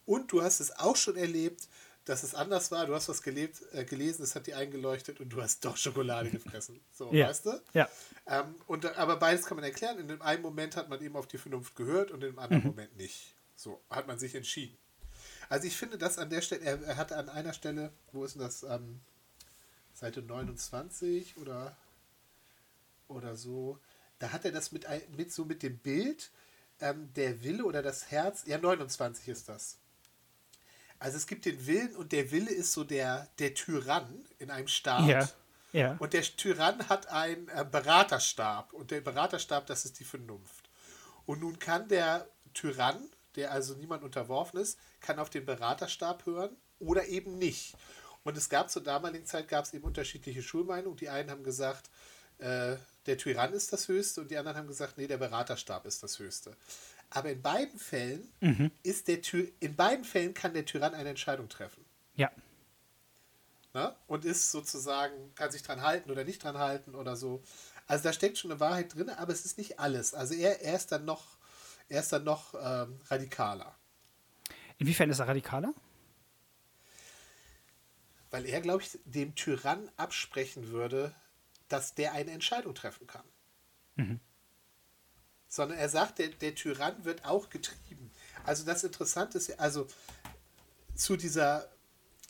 Und 0.05 0.31
du 0.31 0.41
hast 0.41 0.59
es 0.59 0.71
auch 0.71 0.95
schon 0.95 1.15
erlebt, 1.17 1.67
dass 2.05 2.23
es 2.23 2.35
anders 2.35 2.71
war. 2.71 2.85
Du 2.85 2.93
hast 2.93 3.07
was 3.09 3.21
gelebt, 3.21 3.61
äh, 3.73 3.85
gelesen, 3.85 4.21
das 4.21 4.35
hat 4.35 4.47
dir 4.47 4.57
eingeleuchtet 4.57 5.19
und 5.19 5.29
du 5.29 5.41
hast 5.41 5.63
doch 5.65 5.77
Schokolade 5.77 6.29
gefressen. 6.29 6.79
So, 6.93 7.11
Ja. 7.13 7.27
weißt 7.29 7.45
du? 7.45 7.61
Ja. 7.73 7.89
Ähm, 8.27 8.55
und, 8.67 8.85
aber 8.97 9.17
beides 9.17 9.45
kann 9.45 9.55
man 9.57 9.63
erklären. 9.63 9.99
In 9.99 10.07
dem 10.07 10.21
einen 10.21 10.41
Moment 10.41 10.75
hat 10.75 10.89
man 10.89 11.01
eben 11.01 11.15
auf 11.15 11.27
die 11.27 11.37
Vernunft 11.37 11.75
gehört 11.75 12.11
und 12.11 12.23
in 12.23 12.31
dem 12.31 12.39
anderen 12.39 12.63
Moment 12.63 12.95
nicht. 12.97 13.35
So 13.55 13.81
hat 13.89 14.07
man 14.07 14.19
sich 14.19 14.35
entschieden. 14.35 14.77
Also 15.49 15.67
ich 15.67 15.77
finde 15.77 15.97
das 15.97 16.17
an 16.17 16.29
der 16.29 16.41
Stelle, 16.41 16.61
er, 16.61 16.81
er 16.83 16.97
hat 16.97 17.11
an 17.13 17.29
einer 17.29 17.53
Stelle, 17.53 17.91
wo 18.11 18.25
ist 18.25 18.35
denn 18.35 18.41
das, 18.41 18.63
ähm, 18.63 19.01
Seite 19.93 20.21
29 20.23 21.37
oder, 21.37 21.77
oder 23.07 23.35
so, 23.35 23.79
da 24.19 24.31
hat 24.31 24.43
er 24.45 24.51
das 24.51 24.71
mit, 24.71 24.87
mit 25.15 25.31
so 25.31 25.45
mit 25.45 25.61
dem 25.63 25.77
Bild, 25.77 26.31
ähm, 26.79 27.13
der 27.13 27.43
Wille 27.43 27.63
oder 27.63 27.81
das 27.83 28.09
Herz, 28.11 28.43
ja 28.45 28.57
29 28.57 29.27
ist 29.27 29.49
das. 29.49 29.77
Also 31.03 31.17
es 31.17 31.27
gibt 31.27 31.43
den 31.43 31.67
Willen 31.67 31.93
und 31.97 32.13
der 32.13 32.31
Wille 32.31 32.49
ist 32.49 32.71
so 32.71 32.85
der, 32.85 33.27
der 33.37 33.53
Tyrann 33.53 34.25
in 34.39 34.49
einem 34.49 34.69
Staat. 34.69 35.05
Ja. 35.05 35.29
Ja. 35.73 35.97
Und 35.99 36.13
der 36.13 36.21
Tyrann 36.21 36.87
hat 36.87 37.09
einen 37.09 37.49
äh, 37.49 37.65
Beraterstab. 37.69 38.71
Und 38.71 38.89
der 38.89 39.01
Beraterstab, 39.01 39.65
das 39.65 39.83
ist 39.83 39.99
die 39.99 40.05
Vernunft. 40.05 40.69
Und 41.25 41.41
nun 41.41 41.59
kann 41.59 41.89
der 41.89 42.29
Tyrann, 42.53 43.09
der 43.35 43.51
also 43.51 43.73
niemand 43.73 44.03
unterworfen 44.03 44.61
ist, 44.61 44.79
kann 45.01 45.19
auf 45.19 45.29
den 45.29 45.45
Beraterstab 45.45 46.25
hören 46.25 46.55
oder 46.79 47.05
eben 47.07 47.37
nicht. 47.37 47.75
Und 48.23 48.37
es 48.37 48.47
gab 48.47 48.69
zur 48.69 48.81
damaligen 48.81 49.25
Zeit 49.25 49.49
gab 49.49 49.65
es 49.65 49.73
eben 49.73 49.83
unterschiedliche 49.83 50.41
Schulmeinungen. 50.41 50.95
Die 50.95 51.09
einen 51.09 51.29
haben 51.29 51.43
gesagt, 51.43 51.89
äh, 52.37 52.77
der 53.07 53.17
Tyrann 53.17 53.51
ist 53.51 53.73
das 53.73 53.89
Höchste 53.89 54.21
und 54.21 54.31
die 54.31 54.37
anderen 54.37 54.57
haben 54.57 54.67
gesagt, 54.67 54.97
nee, 54.97 55.07
der 55.07 55.17
Beraterstab 55.17 55.85
ist 55.85 56.01
das 56.01 56.17
Höchste. 56.19 56.55
Aber 57.15 57.29
in 57.29 57.43
beiden 57.43 57.77
Fällen 57.77 58.27
ist 58.81 59.07
der 59.07 59.21
Ty 59.21 59.53
in 59.59 59.75
beiden 59.75 60.03
Fällen 60.03 60.33
kann 60.33 60.53
der 60.53 60.65
Tyrann 60.65 60.95
eine 60.95 61.09
Entscheidung 61.09 61.47
treffen. 61.47 61.85
ja. 62.15 62.31
Ne? 63.75 63.95
Und 64.07 64.25
ist 64.25 64.51
sozusagen, 64.51 65.33
kann 65.35 65.51
sich 65.51 65.61
dran 65.63 65.81
halten 65.81 66.09
oder 66.11 66.23
nicht 66.23 66.43
dran 66.43 66.57
halten 66.57 66.95
oder 66.95 67.15
so. 67.15 67.43
Also 67.87 68.03
da 68.03 68.13
steckt 68.13 68.37
schon 68.37 68.51
eine 68.51 68.59
Wahrheit 68.59 68.95
drin, 68.95 69.09
aber 69.09 69.31
es 69.31 69.45
ist 69.45 69.57
nicht 69.57 69.79
alles. 69.79 70.13
Also 70.13 70.33
er, 70.33 70.61
er 70.61 70.75
ist 70.75 70.91
dann 70.91 71.05
noch, 71.05 71.37
er 71.87 71.99
ist 71.99 72.11
dann 72.11 72.23
noch 72.23 72.55
ähm, 72.55 72.99
radikaler. 73.07 73.75
Inwiefern 74.79 75.09
ist 75.09 75.19
er 75.19 75.27
radikaler? 75.27 75.73
Weil 78.31 78.45
er, 78.47 78.61
glaube 78.61 78.81
ich, 78.81 78.99
dem 79.05 79.35
Tyrann 79.35 79.91
absprechen 79.97 80.69
würde, 80.69 81.13
dass 81.67 81.93
der 81.93 82.13
eine 82.13 82.31
Entscheidung 82.31 82.73
treffen 82.73 83.05
kann. 83.05 83.25
Sondern 85.53 85.77
er 85.77 85.87
sagt, 85.87 86.17
der, 86.17 86.29
der 86.29 86.55
Tyrann 86.55 87.05
wird 87.05 87.25
auch 87.25 87.47
getrieben. 87.47 88.09
Also 88.43 88.65
das 88.65 88.83
Interessante 88.83 89.37
ist, 89.37 89.59
also 89.59 89.85
zu 90.95 91.15
dieser, 91.15 91.69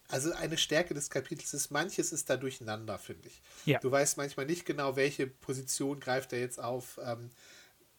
also 0.10 0.34
eine 0.34 0.58
Stärke 0.58 0.94
des 0.94 1.10
Kapitels 1.10 1.53
ist, 1.53 1.72
manches 1.72 2.12
ist 2.12 2.30
da 2.30 2.36
durcheinander, 2.36 3.00
finde 3.00 3.30
ich. 3.30 3.42
Ja. 3.63 3.80
Du 3.80 3.89
weißt 3.89 4.18
manchmal 4.18 4.46
nicht 4.46 4.65
genau, 4.65 4.98
welche 4.98 5.25
Position 5.25 6.01
greift 6.01 6.34
er 6.34 6.42
jetzt 6.42 6.60
auf. 6.60 7.00
Ähm, 7.01 7.30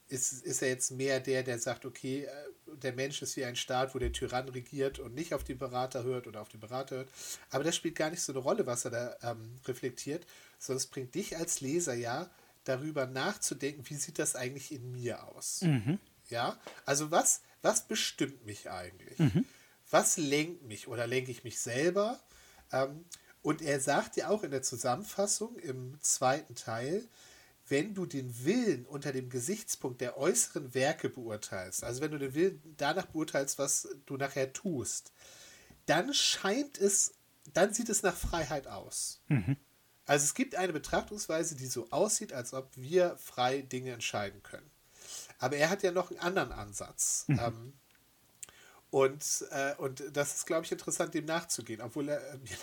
ist, 0.09 0.45
ist 0.45 0.61
er 0.61 0.69
jetzt 0.69 0.91
mehr 0.91 1.21
der, 1.21 1.43
der 1.43 1.59
sagt, 1.59 1.87
okay, 1.87 2.25
äh, 2.25 2.77
der 2.77 2.93
Mensch 2.93 3.23
ist 3.23 3.35
wie 3.39 3.47
ein 3.47 3.57
Staat, 3.57 3.95
wo 3.95 3.99
der 3.99 4.13
Tyrann 4.13 4.51
regiert 4.51 4.99
und 4.99 5.15
nicht 5.15 5.33
auf 5.33 5.43
die 5.43 5.55
Berater 5.55 6.05
hört 6.05 6.27
oder 6.27 6.43
auf 6.43 6.51
die 6.51 6.59
Berater 6.59 6.97
hört. 6.97 7.09
Aber 7.49 7.65
das 7.65 7.75
spielt 7.75 7.95
gar 7.95 8.11
nicht 8.11 8.21
so 8.21 8.33
eine 8.35 8.43
Rolle, 8.43 8.67
was 8.67 8.85
er 8.85 8.91
da 8.91 9.17
ähm, 9.23 9.57
reflektiert, 9.65 10.27
sondern 10.59 10.83
es 10.83 10.87
bringt 10.87 11.15
dich 11.15 11.39
als 11.39 11.63
Leser 11.63 11.95
ja 11.95 12.31
darüber 12.65 13.07
nachzudenken, 13.07 13.89
wie 13.89 13.95
sieht 13.95 14.19
das 14.19 14.37
eigentlich 14.37 14.73
in 14.73 14.91
mir 14.91 15.25
aus? 15.29 15.61
Ja, 16.29 16.59
also 16.87 17.11
was, 17.11 17.43
was 17.63 17.87
bestimmt 17.87 18.45
mich 18.47 18.71
eigentlich? 18.71 19.19
Mhm. 19.19 19.45
Was 19.91 20.17
lenkt 20.17 20.63
mich 20.63 20.89
oder 20.89 21.07
lenke 21.07 21.31
ich 21.31 21.45
mich 21.45 21.61
selber? 21.61 22.19
Ähm, 22.73 23.05
und 23.43 23.61
er 23.61 23.79
sagt 23.79 24.17
ja 24.17 24.29
auch 24.29 24.43
in 24.43 24.51
der 24.51 24.63
Zusammenfassung 24.63 25.59
im 25.59 26.01
zweiten 26.01 26.55
Teil, 26.55 27.07
wenn 27.69 27.95
du 27.95 28.07
den 28.07 28.45
Willen 28.45 28.87
unter 28.87 29.13
dem 29.13 29.31
Gesichtspunkt 29.31 30.01
der 30.01 30.19
äußeren 30.19 30.75
Werke 30.75 31.09
beurteilst, 31.09 31.85
also 31.85 32.01
wenn 32.01 32.11
du 32.11 32.19
den 32.19 32.35
Willen 32.35 32.75
danach 32.77 33.07
beurteilst, 33.07 33.59
was 33.59 33.89
du 34.07 34.17
nachher 34.17 34.53
tust, 34.53 35.13
dann 35.87 36.13
scheint 36.15 36.79
es, 36.79 37.15
dann 37.53 37.73
sieht 37.73 37.89
es 37.89 38.03
nach 38.03 38.17
Freiheit 38.17 38.67
aus. 38.67 39.21
Mhm. 39.29 39.57
Also 40.07 40.25
es 40.25 40.35
gibt 40.35 40.55
eine 40.55 40.73
Betrachtungsweise, 40.73 41.57
die 41.57 41.67
so 41.67 41.89
aussieht, 41.91 42.33
als 42.33 42.53
ob 42.53 42.71
wir 42.77 43.17
frei 43.17 43.63
Dinge 43.63 43.93
entscheiden 43.93 44.43
können. 44.43 44.71
Aber 45.39 45.57
er 45.57 45.71
hat 45.71 45.83
ja 45.83 45.93
noch 45.93 46.11
einen 46.11 46.21
anderen 46.21 46.53
Ansatz. 46.53 47.25
Mhm. 47.29 47.39
Ähm, 47.39 47.73
und, 48.91 49.45
äh, 49.51 49.75
und 49.79 50.05
das 50.13 50.37
ist, 50.37 50.47
glaube 50.47 50.65
ich, 50.65 50.73
interessant, 50.73 51.15
dem 51.15 51.25
nachzugehen, 51.25 51.81
obwohl 51.81 52.09
er 52.09 52.21
äh, 52.33 52.37
mir 52.39 52.57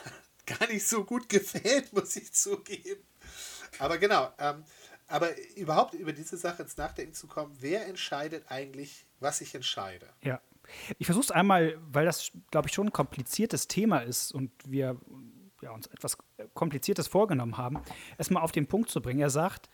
gar 0.46 0.68
nicht 0.68 0.88
so 0.88 1.04
gut 1.04 1.30
gefällt, 1.30 1.92
muss 1.94 2.16
ich 2.16 2.32
zugeben. 2.32 3.04
Aber 3.80 3.98
genau, 3.98 4.32
ähm, 4.38 4.64
aber 5.08 5.30
überhaupt 5.56 5.94
über 5.94 6.14
diese 6.14 6.38
Sache 6.38 6.64
ins 6.64 6.78
Nachdenken 6.78 7.14
zu 7.14 7.28
kommen, 7.28 7.56
wer 7.60 7.86
entscheidet 7.86 8.46
eigentlich, 8.50 9.06
was 9.20 9.42
ich 9.42 9.54
entscheide? 9.56 10.08
Ja. 10.24 10.40
Ich 10.98 11.06
versuche 11.06 11.26
es 11.26 11.32
einmal, 11.32 11.78
weil 11.92 12.06
das, 12.06 12.32
glaube 12.50 12.70
ich, 12.70 12.74
schon 12.74 12.88
ein 12.88 12.94
kompliziertes 12.94 13.68
Thema 13.68 14.00
ist 14.00 14.32
und 14.32 14.52
wir 14.66 14.98
ja, 15.62 15.72
uns 15.72 15.88
etwas 15.88 16.18
Kompliziertes 16.54 17.08
vorgenommen 17.08 17.58
haben, 17.58 17.80
erstmal 18.18 18.44
auf 18.44 18.52
den 18.52 18.68
Punkt 18.68 18.90
zu 18.90 19.02
bringen. 19.02 19.20
Er 19.20 19.30
sagt, 19.30 19.70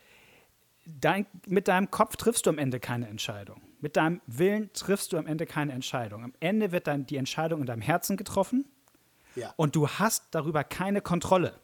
dein, 0.86 1.26
mit 1.46 1.68
deinem 1.68 1.92
Kopf 1.92 2.16
triffst 2.16 2.46
du 2.46 2.50
am 2.50 2.58
Ende 2.58 2.80
keine 2.80 3.08
Entscheidung. 3.08 3.62
Mit 3.80 3.96
deinem 3.96 4.22
Willen 4.26 4.72
triffst 4.74 5.14
du 5.14 5.18
am 5.18 5.28
Ende 5.28 5.46
keine 5.46 5.74
Entscheidung. 5.74 6.24
Am 6.24 6.34
Ende 6.40 6.72
wird 6.72 6.88
dann 6.88 7.06
die 7.06 7.18
Entscheidung 7.18 7.62
in 7.62 7.66
deinem 7.66 7.82
Herzen 7.82 8.18
getroffen 8.18 8.66
ja. 9.36 9.54
und 9.56 9.76
du 9.76 9.88
hast 9.88 10.26
darüber 10.32 10.64
keine 10.64 11.02
Kontrolle. 11.02 11.60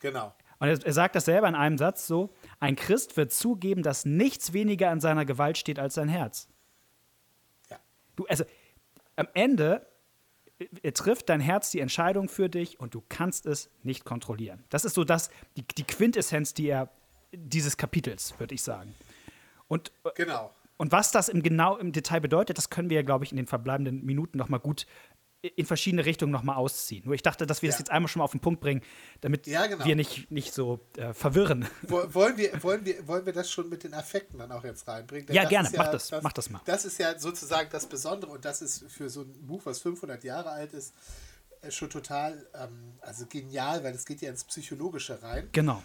Genau. 0.00 0.34
Und 0.58 0.68
er, 0.68 0.84
er, 0.84 0.92
sagt 0.92 1.16
das 1.16 1.24
selber 1.24 1.48
in 1.48 1.54
einem 1.54 1.78
Satz 1.78 2.06
so: 2.06 2.34
Ein 2.60 2.76
Christ 2.76 3.16
wird 3.16 3.32
zugeben, 3.32 3.82
dass 3.82 4.04
nichts 4.04 4.52
weniger 4.52 4.90
an 4.90 5.00
seiner 5.00 5.24
Gewalt 5.24 5.58
steht 5.58 5.78
als 5.78 5.94
sein 5.94 6.08
Herz. 6.08 6.48
Ja. 7.70 7.78
Du, 8.16 8.26
also 8.26 8.44
am 9.16 9.28
Ende 9.34 9.86
äh, 9.86 9.91
trifft 10.94 11.28
dein 11.28 11.40
Herz 11.40 11.70
die 11.70 11.80
Entscheidung 11.80 12.28
für 12.28 12.48
dich 12.48 12.80
und 12.80 12.94
du 12.94 13.02
kannst 13.08 13.46
es 13.46 13.70
nicht 13.82 14.04
kontrollieren. 14.04 14.64
Das 14.70 14.84
ist 14.84 14.94
so 14.94 15.04
das, 15.04 15.30
die, 15.56 15.64
die 15.76 15.84
Quintessenz 15.84 16.54
die 16.54 16.68
er, 16.68 16.88
dieses 17.32 17.76
Kapitels, 17.76 18.34
würde 18.38 18.54
ich 18.54 18.62
sagen. 18.62 18.94
Und, 19.68 19.92
äh, 20.04 20.10
genau. 20.14 20.50
Und 20.76 20.90
was 20.92 21.12
das 21.12 21.28
im 21.28 21.42
genau 21.42 21.76
im 21.76 21.92
Detail 21.92 22.20
bedeutet, 22.20 22.58
das 22.58 22.68
können 22.68 22.90
wir 22.90 22.96
ja, 22.96 23.02
glaube 23.02 23.24
ich, 23.24 23.30
in 23.30 23.36
den 23.36 23.46
verbleibenden 23.46 24.04
Minuten 24.04 24.36
noch 24.36 24.48
mal 24.48 24.58
gut 24.58 24.86
in 25.42 25.66
verschiedene 25.66 26.04
Richtungen 26.04 26.30
nochmal 26.30 26.56
ausziehen. 26.56 27.04
Nur 27.04 27.14
ich 27.14 27.22
dachte, 27.22 27.46
dass 27.46 27.62
wir 27.62 27.68
ja. 27.68 27.72
das 27.72 27.80
jetzt 27.80 27.90
einmal 27.90 28.08
schon 28.08 28.20
mal 28.20 28.24
auf 28.24 28.30
den 28.30 28.40
Punkt 28.40 28.60
bringen, 28.60 28.82
damit 29.20 29.48
ja, 29.48 29.66
genau. 29.66 29.84
wir 29.84 29.96
nicht, 29.96 30.30
nicht 30.30 30.54
so 30.54 30.80
äh, 30.96 31.12
verwirren. 31.12 31.66
Wollen 31.82 32.36
wir, 32.36 32.62
wollen, 32.62 32.84
wir, 32.84 33.06
wollen 33.08 33.26
wir 33.26 33.32
das 33.32 33.50
schon 33.50 33.68
mit 33.68 33.82
den 33.82 33.92
Affekten 33.92 34.38
dann 34.38 34.52
auch 34.52 34.62
jetzt 34.62 34.86
reinbringen? 34.86 35.26
Denn 35.26 35.34
ja, 35.34 35.44
gerne, 35.44 35.68
ja, 35.72 35.78
mach, 35.78 35.90
das, 35.90 36.08
das, 36.08 36.22
mach 36.22 36.32
das 36.32 36.48
mal. 36.48 36.60
Das 36.64 36.84
ist 36.84 36.98
ja 36.98 37.18
sozusagen 37.18 37.68
das 37.70 37.86
Besondere 37.86 38.30
und 38.30 38.44
das 38.44 38.62
ist 38.62 38.84
für 38.88 39.10
so 39.10 39.22
ein 39.22 39.32
Buch, 39.46 39.62
was 39.64 39.80
500 39.80 40.22
Jahre 40.22 40.50
alt 40.50 40.72
ist, 40.74 40.94
äh, 41.62 41.72
schon 41.72 41.90
total 41.90 42.46
ähm, 42.54 42.94
also 43.00 43.26
genial, 43.26 43.82
weil 43.82 43.94
es 43.94 44.04
geht 44.04 44.22
ja 44.22 44.30
ins 44.30 44.44
Psychologische 44.44 45.22
rein. 45.22 45.48
Genau. 45.50 45.82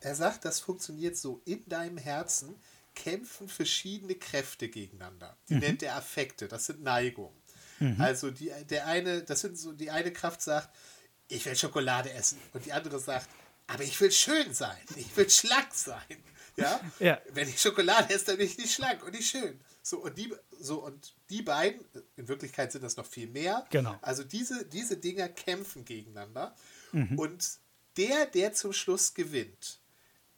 Er 0.00 0.14
sagt, 0.14 0.44
das 0.44 0.60
funktioniert 0.60 1.16
so 1.16 1.42
in 1.44 1.68
deinem 1.68 1.98
Herzen 1.98 2.54
kämpfen 2.94 3.48
verschiedene 3.48 4.14
Kräfte 4.16 4.68
gegeneinander. 4.68 5.36
Die 5.48 5.54
mhm. 5.54 5.60
nennt 5.60 5.82
er 5.82 5.96
Affekte, 5.96 6.48
das 6.48 6.66
sind 6.66 6.82
Neigungen. 6.82 7.37
Mhm. 7.80 8.00
Also 8.00 8.30
die, 8.30 8.52
der 8.70 8.86
eine, 8.86 9.22
das 9.22 9.40
sind 9.40 9.58
so, 9.58 9.72
die 9.72 9.90
eine 9.90 10.12
Kraft 10.12 10.42
sagt, 10.42 10.74
ich 11.28 11.44
will 11.44 11.56
Schokolade 11.56 12.12
essen. 12.12 12.38
Und 12.52 12.64
die 12.64 12.72
andere 12.72 12.98
sagt, 12.98 13.28
aber 13.66 13.82
ich 13.82 14.00
will 14.00 14.10
schön 14.10 14.54
sein. 14.54 14.78
Ich 14.96 15.14
will 15.16 15.28
schlank 15.28 15.74
sein. 15.74 16.02
Ja? 16.56 16.80
ja. 16.98 17.20
Wenn 17.32 17.48
ich 17.48 17.60
Schokolade 17.60 18.12
esse, 18.12 18.26
dann 18.26 18.38
bin 18.38 18.46
ich 18.46 18.58
nicht 18.58 18.72
schlank 18.72 19.04
und 19.04 19.12
nicht 19.12 19.28
schön. 19.28 19.60
So, 19.82 19.98
und 19.98 20.18
die, 20.18 20.34
so, 20.58 20.84
und 20.84 21.14
die 21.30 21.42
beiden, 21.42 21.84
in 22.16 22.28
Wirklichkeit 22.28 22.72
sind 22.72 22.82
das 22.82 22.96
noch 22.96 23.06
viel 23.06 23.28
mehr. 23.28 23.66
Genau. 23.70 23.98
Also 24.02 24.24
diese, 24.24 24.64
diese 24.66 24.96
Dinger 24.96 25.28
kämpfen 25.28 25.84
gegeneinander. 25.84 26.56
Mhm. 26.92 27.18
Und 27.18 27.58
der, 27.96 28.26
der 28.26 28.54
zum 28.54 28.72
Schluss 28.72 29.14
gewinnt, 29.14 29.80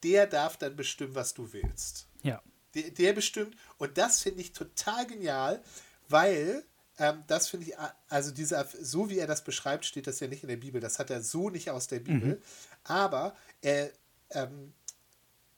der 0.02 0.26
darf 0.26 0.56
dann 0.56 0.76
bestimmen, 0.76 1.14
was 1.14 1.35
du 1.35 1.52
willst. 1.52 2.06
Ja. 2.23 2.42
Der, 2.75 2.90
der 2.90 3.12
bestimmt. 3.12 3.56
Und 3.78 3.97
das 3.99 4.20
finde 4.23 4.40
ich 4.42 4.52
total 4.52 5.06
genial, 5.06 5.62
weil 6.09 6.64
ähm, 7.00 7.25
das 7.26 7.49
finde 7.49 7.66
ich, 7.66 7.75
also 8.09 8.30
dieser, 8.30 8.69
so 8.80 9.09
wie 9.09 9.19
er 9.19 9.26
das 9.26 9.42
beschreibt, 9.42 9.87
steht 9.87 10.07
das 10.07 10.21
ja 10.21 10.28
nicht 10.28 10.42
in 10.42 10.50
der 10.50 10.59
Bibel. 10.59 10.83
Das 10.83 10.99
hat 10.99 11.09
er 11.09 11.23
so 11.23 11.49
nicht 11.49 11.71
aus 11.71 11.87
der 11.87 12.00
Bibel. 12.00 12.35
Mhm. 12.35 12.42
Aber 12.85 13.35
er, 13.62 13.90
ähm, 14.30 14.75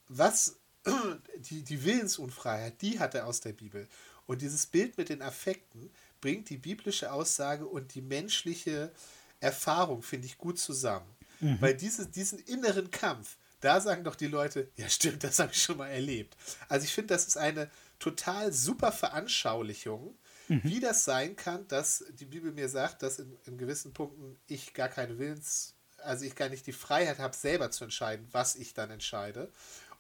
was, 0.07 0.57
die, 1.37 1.65
die 1.65 1.85
Willensunfreiheit, 1.85 2.81
die 2.81 3.01
hat 3.01 3.17
er 3.17 3.27
aus 3.27 3.41
der 3.41 3.53
Bibel. 3.53 3.89
Und 4.27 4.41
dieses 4.41 4.67
Bild 4.67 4.97
mit 4.97 5.09
den 5.09 5.21
Affekten 5.21 5.91
bringt 6.21 6.49
die 6.49 6.59
biblische 6.59 7.13
Aussage 7.13 7.67
und 7.67 7.93
die 7.97 8.03
menschliche 8.03 8.93
Erfahrung, 9.41 10.03
finde 10.03 10.29
ich, 10.29 10.39
gut 10.39 10.61
zusammen. 10.61 11.11
Mhm. 11.41 11.61
Weil 11.61 11.75
diese, 11.75 12.07
diesen 12.07 12.39
inneren 12.39 12.93
Kampf, 12.93 13.37
da 13.61 13.81
sagen 13.81 14.05
doch 14.05 14.15
die 14.15 14.29
Leute, 14.29 14.71
ja 14.77 14.89
stimmt, 14.89 15.25
das 15.25 15.41
habe 15.41 15.51
ich 15.51 15.61
schon 15.61 15.77
mal 15.77 15.89
erlebt. 15.89 16.37
Also 16.69 16.85
ich 16.85 16.95
finde, 16.95 17.15
das 17.15 17.27
ist 17.27 17.37
eine 17.37 17.69
total 17.99 18.53
super 18.53 18.93
Veranschaulichung 18.93 20.17
mhm. 20.49 20.61
wie 20.65 20.81
das 20.81 21.05
sein 21.05 21.37
kann, 21.37 21.67
dass 21.69 22.05
die 22.13 22.25
Bibel 22.25 22.53
mir 22.53 22.69
sagt, 22.69 23.03
dass 23.03 23.19
in, 23.19 23.37
in 23.47 23.59
gewissen 23.59 23.93
Punkten 23.93 24.39
ich 24.47 24.75
gar 24.75 24.89
keine 24.89 25.19
Willens, 25.19 25.75
also 25.99 26.25
ich 26.25 26.35
gar 26.35 26.49
nicht 26.49 26.67
die 26.67 26.73
Freiheit 26.73 27.19
habe, 27.19 27.37
selber 27.37 27.71
zu 27.71 27.85
entscheiden, 27.85 28.27
was 28.33 28.57
ich 28.57 28.75
dann 28.75 28.91
entscheide. 28.91 29.51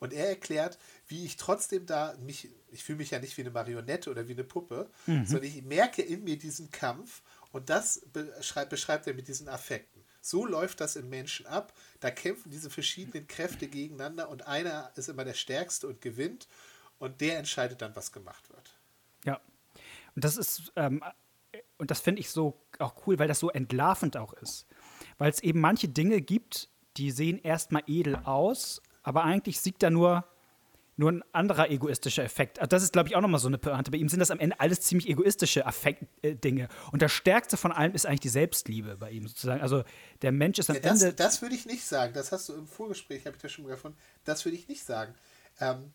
Und 0.01 0.13
er 0.13 0.29
erklärt, 0.29 0.79
wie 1.07 1.25
ich 1.25 1.37
trotzdem 1.37 1.87
da 1.87 2.17
mich, 2.19 2.49
ich 2.73 2.83
fühle 2.83 2.99
mich 2.99 3.11
ja 3.11 3.21
nicht 3.21 3.37
wie 3.37 3.43
eine 3.43 3.53
Marionette 3.53 4.11
oder 4.11 4.27
wie 4.27 4.33
eine 4.33 4.43
Puppe, 4.43 4.91
mhm. 5.07 5.25
sondern 5.27 5.45
ich 5.45 5.63
merke 5.63 6.03
in 6.03 6.25
mir 6.25 6.37
diesen 6.37 6.73
Kampf 6.73 7.23
und 7.53 7.71
das 7.71 8.03
beschreibt, 8.13 8.71
beschreibt 8.71 9.07
er 9.07 9.15
mit 9.15 9.29
diesen 9.29 9.49
Affekten. 9.49 10.03
So 10.21 10.47
läuft 10.47 10.81
das 10.81 10.97
im 10.97 11.09
Menschen 11.09 11.47
ab. 11.47 11.73
Da 12.01 12.11
kämpfen 12.11 12.51
diese 12.51 12.71
verschiedenen 12.71 13.27
Kräfte 13.29 13.69
gegeneinander 13.69 14.29
und 14.29 14.47
einer 14.47 14.91
ist 14.97 15.09
immer 15.09 15.25
der 15.25 15.35
Stärkste 15.35 15.87
und 15.87 16.01
gewinnt 16.01 16.49
und 16.99 17.21
der 17.21 17.39
entscheidet 17.39 17.83
dann, 17.83 17.95
was 17.95 18.13
gemacht 18.13 18.49
wird. 18.51 18.75
Und 20.15 20.25
das 20.25 20.37
ist, 20.37 20.73
ähm, 20.77 21.03
und 21.79 21.91
das 21.91 22.01
finde 22.01 22.21
ich 22.21 22.31
so 22.31 22.61
auch 22.79 22.95
cool, 23.07 23.19
weil 23.19 23.29
das 23.29 23.39
so 23.39 23.51
entlarvend 23.51 24.17
auch 24.17 24.33
ist. 24.35 24.67
Weil 25.19 25.31
es 25.31 25.41
eben 25.41 25.61
manche 25.61 25.89
Dinge 25.89 26.21
gibt, 26.21 26.69
die 26.97 27.11
sehen 27.11 27.39
erstmal 27.39 27.83
edel 27.87 28.17
aus, 28.25 28.83
aber 29.03 29.25
eigentlich 29.25 29.61
siegt 29.61 29.83
da 29.83 29.91
nur, 29.91 30.25
nur 30.97 31.11
ein 31.11 31.25
anderer 31.33 31.71
egoistischer 31.71 32.23
Effekt. 32.23 32.59
Also 32.59 32.69
das 32.69 32.83
ist, 32.83 32.93
glaube 32.93 33.09
ich, 33.09 33.17
auch 33.17 33.21
nochmal 33.21 33.41
so 33.41 33.49
eine 33.49 33.59
Pointe. 33.59 33.91
Bei 33.91 33.99
ihm 33.99 34.09
sind 34.09 34.21
das 34.21 34.31
am 34.31 34.39
Ende 34.39 34.61
alles 34.61 34.81
ziemlich 34.83 35.09
egoistische 35.09 35.67
Affekt, 35.67 36.05
äh, 36.23 36.35
Dinge. 36.35 36.69
Und 36.93 37.03
das 37.03 37.13
Stärkste 37.13 37.57
von 37.57 37.73
allem 37.73 37.95
ist 37.95 38.07
eigentlich 38.07 38.21
die 38.21 38.29
Selbstliebe 38.29 38.97
bei 38.97 39.11
ihm 39.11 39.27
sozusagen. 39.27 39.63
Also 39.63 39.85
der 40.21 40.33
Mensch 40.33 40.59
ist 40.59 40.71
am 40.71 40.77
ja, 40.77 40.83
das, 40.83 41.03
Ende. 41.03 41.15
Das 41.15 41.43
würde 41.43 41.55
ich 41.55 41.67
nicht 41.67 41.85
sagen. 41.85 42.13
Das 42.13 42.31
hast 42.31 42.49
du 42.49 42.55
im 42.55 42.67
Vorgespräch, 42.67 43.27
habe 43.27 43.37
ich 43.37 43.43
das 43.43 43.53
schon 43.53 43.65
mal 43.65 43.71
gefunden. 43.71 43.99
Das 44.25 44.45
würde 44.45 44.57
ich 44.57 44.69
nicht 44.69 44.85
sagen. 44.85 45.15
Ähm, 45.61 45.93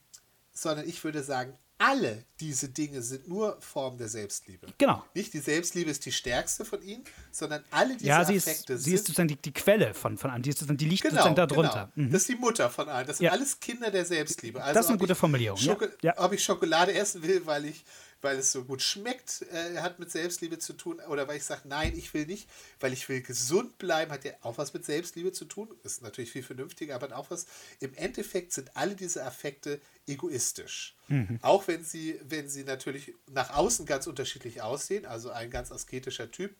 sondern 0.51 0.87
ich 0.87 1.03
würde 1.03 1.23
sagen, 1.23 1.53
alle 1.77 2.25
diese 2.39 2.69
Dinge 2.69 3.01
sind 3.01 3.27
nur 3.27 3.57
Formen 3.61 3.97
der 3.97 4.07
Selbstliebe. 4.07 4.67
Genau. 4.77 5.03
Nicht 5.13 5.33
die 5.33 5.39
Selbstliebe 5.39 5.91
ist 5.91 6.05
die 6.05 6.11
stärkste 6.11 6.65
von 6.65 6.81
ihnen, 6.81 7.03
sondern 7.31 7.63
alle 7.71 7.95
diese 7.95 8.07
ja, 8.07 8.25
sie 8.25 8.37
Affekte 8.37 8.73
ist, 8.73 8.83
sie 8.83 8.93
ist 8.93 9.05
sozusagen 9.05 9.27
die, 9.27 9.35
die 9.35 9.53
Quelle 9.53 9.93
von, 9.93 10.17
von 10.17 10.31
allen. 10.31 10.41
Die, 10.41 10.49
ist 10.49 10.59
sozusagen, 10.59 10.77
die 10.77 10.85
liegt 10.85 11.03
genau, 11.03 11.15
sozusagen 11.15 11.35
darunter. 11.35 11.91
Genau. 11.95 12.07
Mhm. 12.07 12.11
Das 12.11 12.21
ist 12.21 12.29
die 12.29 12.35
Mutter 12.35 12.69
von 12.69 12.89
allen. 12.89 13.07
Das 13.07 13.17
sind 13.17 13.25
ja. 13.25 13.31
alles 13.31 13.59
Kinder 13.59 13.91
der 13.91 14.05
Selbstliebe. 14.05 14.61
Also 14.61 14.73
das 14.73 14.85
ist 14.85 14.89
eine 14.89 14.99
gute 14.99 15.15
Formulierung. 15.15 15.59
ja. 15.59 15.77
Ja. 16.01 16.13
Ob 16.17 16.33
ich 16.33 16.43
Schokolade 16.43 16.93
essen 16.93 17.21
will, 17.21 17.45
weil 17.45 17.65
ich 17.65 17.83
weil 18.21 18.37
es 18.37 18.51
so 18.51 18.63
gut 18.63 18.81
schmeckt, 18.81 19.43
äh, 19.51 19.77
hat 19.77 19.99
mit 19.99 20.11
Selbstliebe 20.11 20.59
zu 20.59 20.73
tun. 20.73 20.99
Oder 21.09 21.27
weil 21.27 21.37
ich 21.37 21.43
sage, 21.43 21.61
nein, 21.65 21.93
ich 21.95 22.13
will 22.13 22.25
nicht, 22.25 22.49
weil 22.79 22.93
ich 22.93 23.07
will 23.09 23.21
gesund 23.21 23.77
bleiben, 23.77 24.11
hat 24.11 24.25
ja 24.25 24.33
auch 24.41 24.57
was 24.57 24.73
mit 24.73 24.85
Selbstliebe 24.85 25.31
zu 25.31 25.45
tun. 25.45 25.69
Ist 25.83 26.01
natürlich 26.01 26.31
viel 26.31 26.43
vernünftiger, 26.43 26.95
aber 26.95 27.15
auch 27.15 27.29
was. 27.29 27.45
Im 27.79 27.93
Endeffekt 27.95 28.53
sind 28.53 28.75
alle 28.75 28.95
diese 28.95 29.23
Affekte 29.23 29.79
egoistisch. 30.07 30.95
Mhm. 31.07 31.39
Auch 31.41 31.67
wenn 31.67 31.83
sie, 31.83 32.19
wenn 32.27 32.49
sie 32.49 32.63
natürlich 32.63 33.13
nach 33.31 33.55
außen 33.55 33.85
ganz 33.85 34.07
unterschiedlich 34.07 34.61
aussehen. 34.61 35.05
Also 35.05 35.29
ein 35.29 35.49
ganz 35.49 35.71
asketischer 35.71 36.31
Typ 36.31 36.55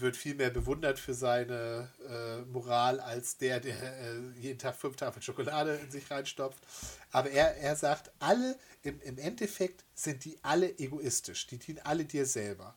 wird 0.00 0.16
viel 0.16 0.34
mehr 0.34 0.50
bewundert 0.50 0.98
für 0.98 1.14
seine 1.14 1.88
äh, 2.08 2.42
Moral 2.50 3.00
als 3.00 3.36
der, 3.36 3.60
der 3.60 3.76
äh, 3.76 4.20
jeden 4.38 4.58
Tag 4.58 4.76
fünf 4.76 4.96
Tafeln 4.96 5.22
Schokolade 5.22 5.76
in 5.76 5.90
sich 5.90 6.10
reinstopft. 6.10 6.62
Aber 7.10 7.30
er, 7.30 7.56
er 7.56 7.76
sagt, 7.76 8.10
alle, 8.18 8.58
im, 8.82 9.00
im 9.02 9.18
Endeffekt 9.18 9.84
sind 9.94 10.24
die 10.24 10.38
alle 10.42 10.78
egoistisch. 10.78 11.46
Die 11.46 11.58
dienen 11.58 11.80
alle 11.84 12.04
dir 12.04 12.26
selber. 12.26 12.74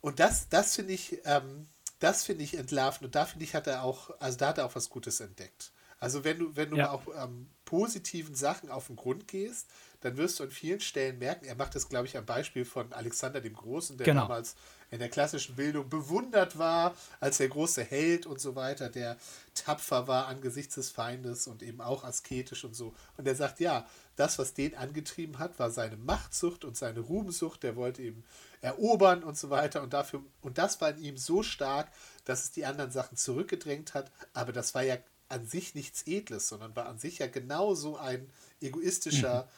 Und 0.00 0.20
das, 0.20 0.48
das 0.48 0.76
finde 0.76 0.92
ich, 0.92 1.18
ähm, 1.24 1.66
das 1.98 2.24
finde 2.24 2.44
ich 2.44 2.56
entlarvend 2.56 3.04
und 3.04 3.14
da 3.14 3.26
finde 3.26 3.44
ich, 3.44 3.54
hat 3.54 3.66
er 3.66 3.82
auch, 3.82 4.10
also 4.20 4.38
da 4.38 4.48
hat 4.48 4.58
er 4.58 4.66
auch 4.66 4.74
was 4.74 4.88
Gutes 4.88 5.20
entdeckt. 5.20 5.72
Also 5.98 6.24
wenn 6.24 6.38
du, 6.38 6.56
wenn 6.56 6.70
du 6.70 6.78
ja. 6.78 6.90
auch 6.90 7.02
ähm, 7.22 7.48
positiven 7.66 8.34
Sachen 8.34 8.70
auf 8.70 8.86
den 8.86 8.96
Grund 8.96 9.28
gehst, 9.28 9.66
dann 10.00 10.16
wirst 10.16 10.38
du 10.38 10.44
an 10.44 10.50
vielen 10.50 10.80
Stellen 10.80 11.18
merken, 11.18 11.44
er 11.44 11.54
macht 11.54 11.74
das, 11.74 11.88
glaube 11.88 12.06
ich, 12.06 12.16
am 12.16 12.24
Beispiel 12.24 12.64
von 12.64 12.92
Alexander 12.92 13.40
dem 13.40 13.54
Großen, 13.54 13.96
der 13.96 14.06
genau. 14.06 14.22
damals 14.22 14.56
in 14.90 14.98
der 14.98 15.08
klassischen 15.08 15.56
Bildung 15.56 15.88
bewundert 15.88 16.58
war 16.58 16.94
als 17.20 17.38
der 17.38 17.48
große 17.48 17.84
Held 17.84 18.26
und 18.26 18.40
so 18.40 18.56
weiter, 18.56 18.88
der 18.88 19.16
tapfer 19.54 20.08
war 20.08 20.26
angesichts 20.26 20.74
des 20.74 20.90
Feindes 20.90 21.46
und 21.46 21.62
eben 21.62 21.80
auch 21.80 22.02
asketisch 22.02 22.64
und 22.64 22.74
so. 22.74 22.94
Und 23.16 23.26
er 23.26 23.36
sagt, 23.36 23.60
ja, 23.60 23.86
das, 24.16 24.38
was 24.38 24.54
den 24.54 24.74
angetrieben 24.74 25.38
hat, 25.38 25.58
war 25.58 25.70
seine 25.70 25.96
Machtsucht 25.96 26.64
und 26.64 26.76
seine 26.76 27.00
Ruhmsucht, 27.00 27.62
der 27.62 27.76
wollte 27.76 28.02
eben 28.02 28.24
erobern 28.62 29.22
und 29.22 29.38
so 29.38 29.50
weiter 29.50 29.82
und 29.82 29.92
dafür, 29.92 30.22
und 30.42 30.58
das 30.58 30.80
war 30.80 30.90
in 30.90 30.98
ihm 30.98 31.16
so 31.16 31.42
stark, 31.42 31.88
dass 32.24 32.44
es 32.44 32.50
die 32.50 32.66
anderen 32.66 32.90
Sachen 32.90 33.16
zurückgedrängt 33.16 33.94
hat, 33.94 34.10
aber 34.34 34.52
das 34.52 34.74
war 34.74 34.82
ja 34.82 34.96
an 35.28 35.46
sich 35.46 35.74
nichts 35.74 36.06
Edles, 36.06 36.48
sondern 36.48 36.74
war 36.74 36.86
an 36.86 36.98
sich 36.98 37.18
ja 37.18 37.28
genauso 37.28 37.96
ein 37.96 38.28
egoistischer, 38.60 39.44
mhm. 39.44 39.48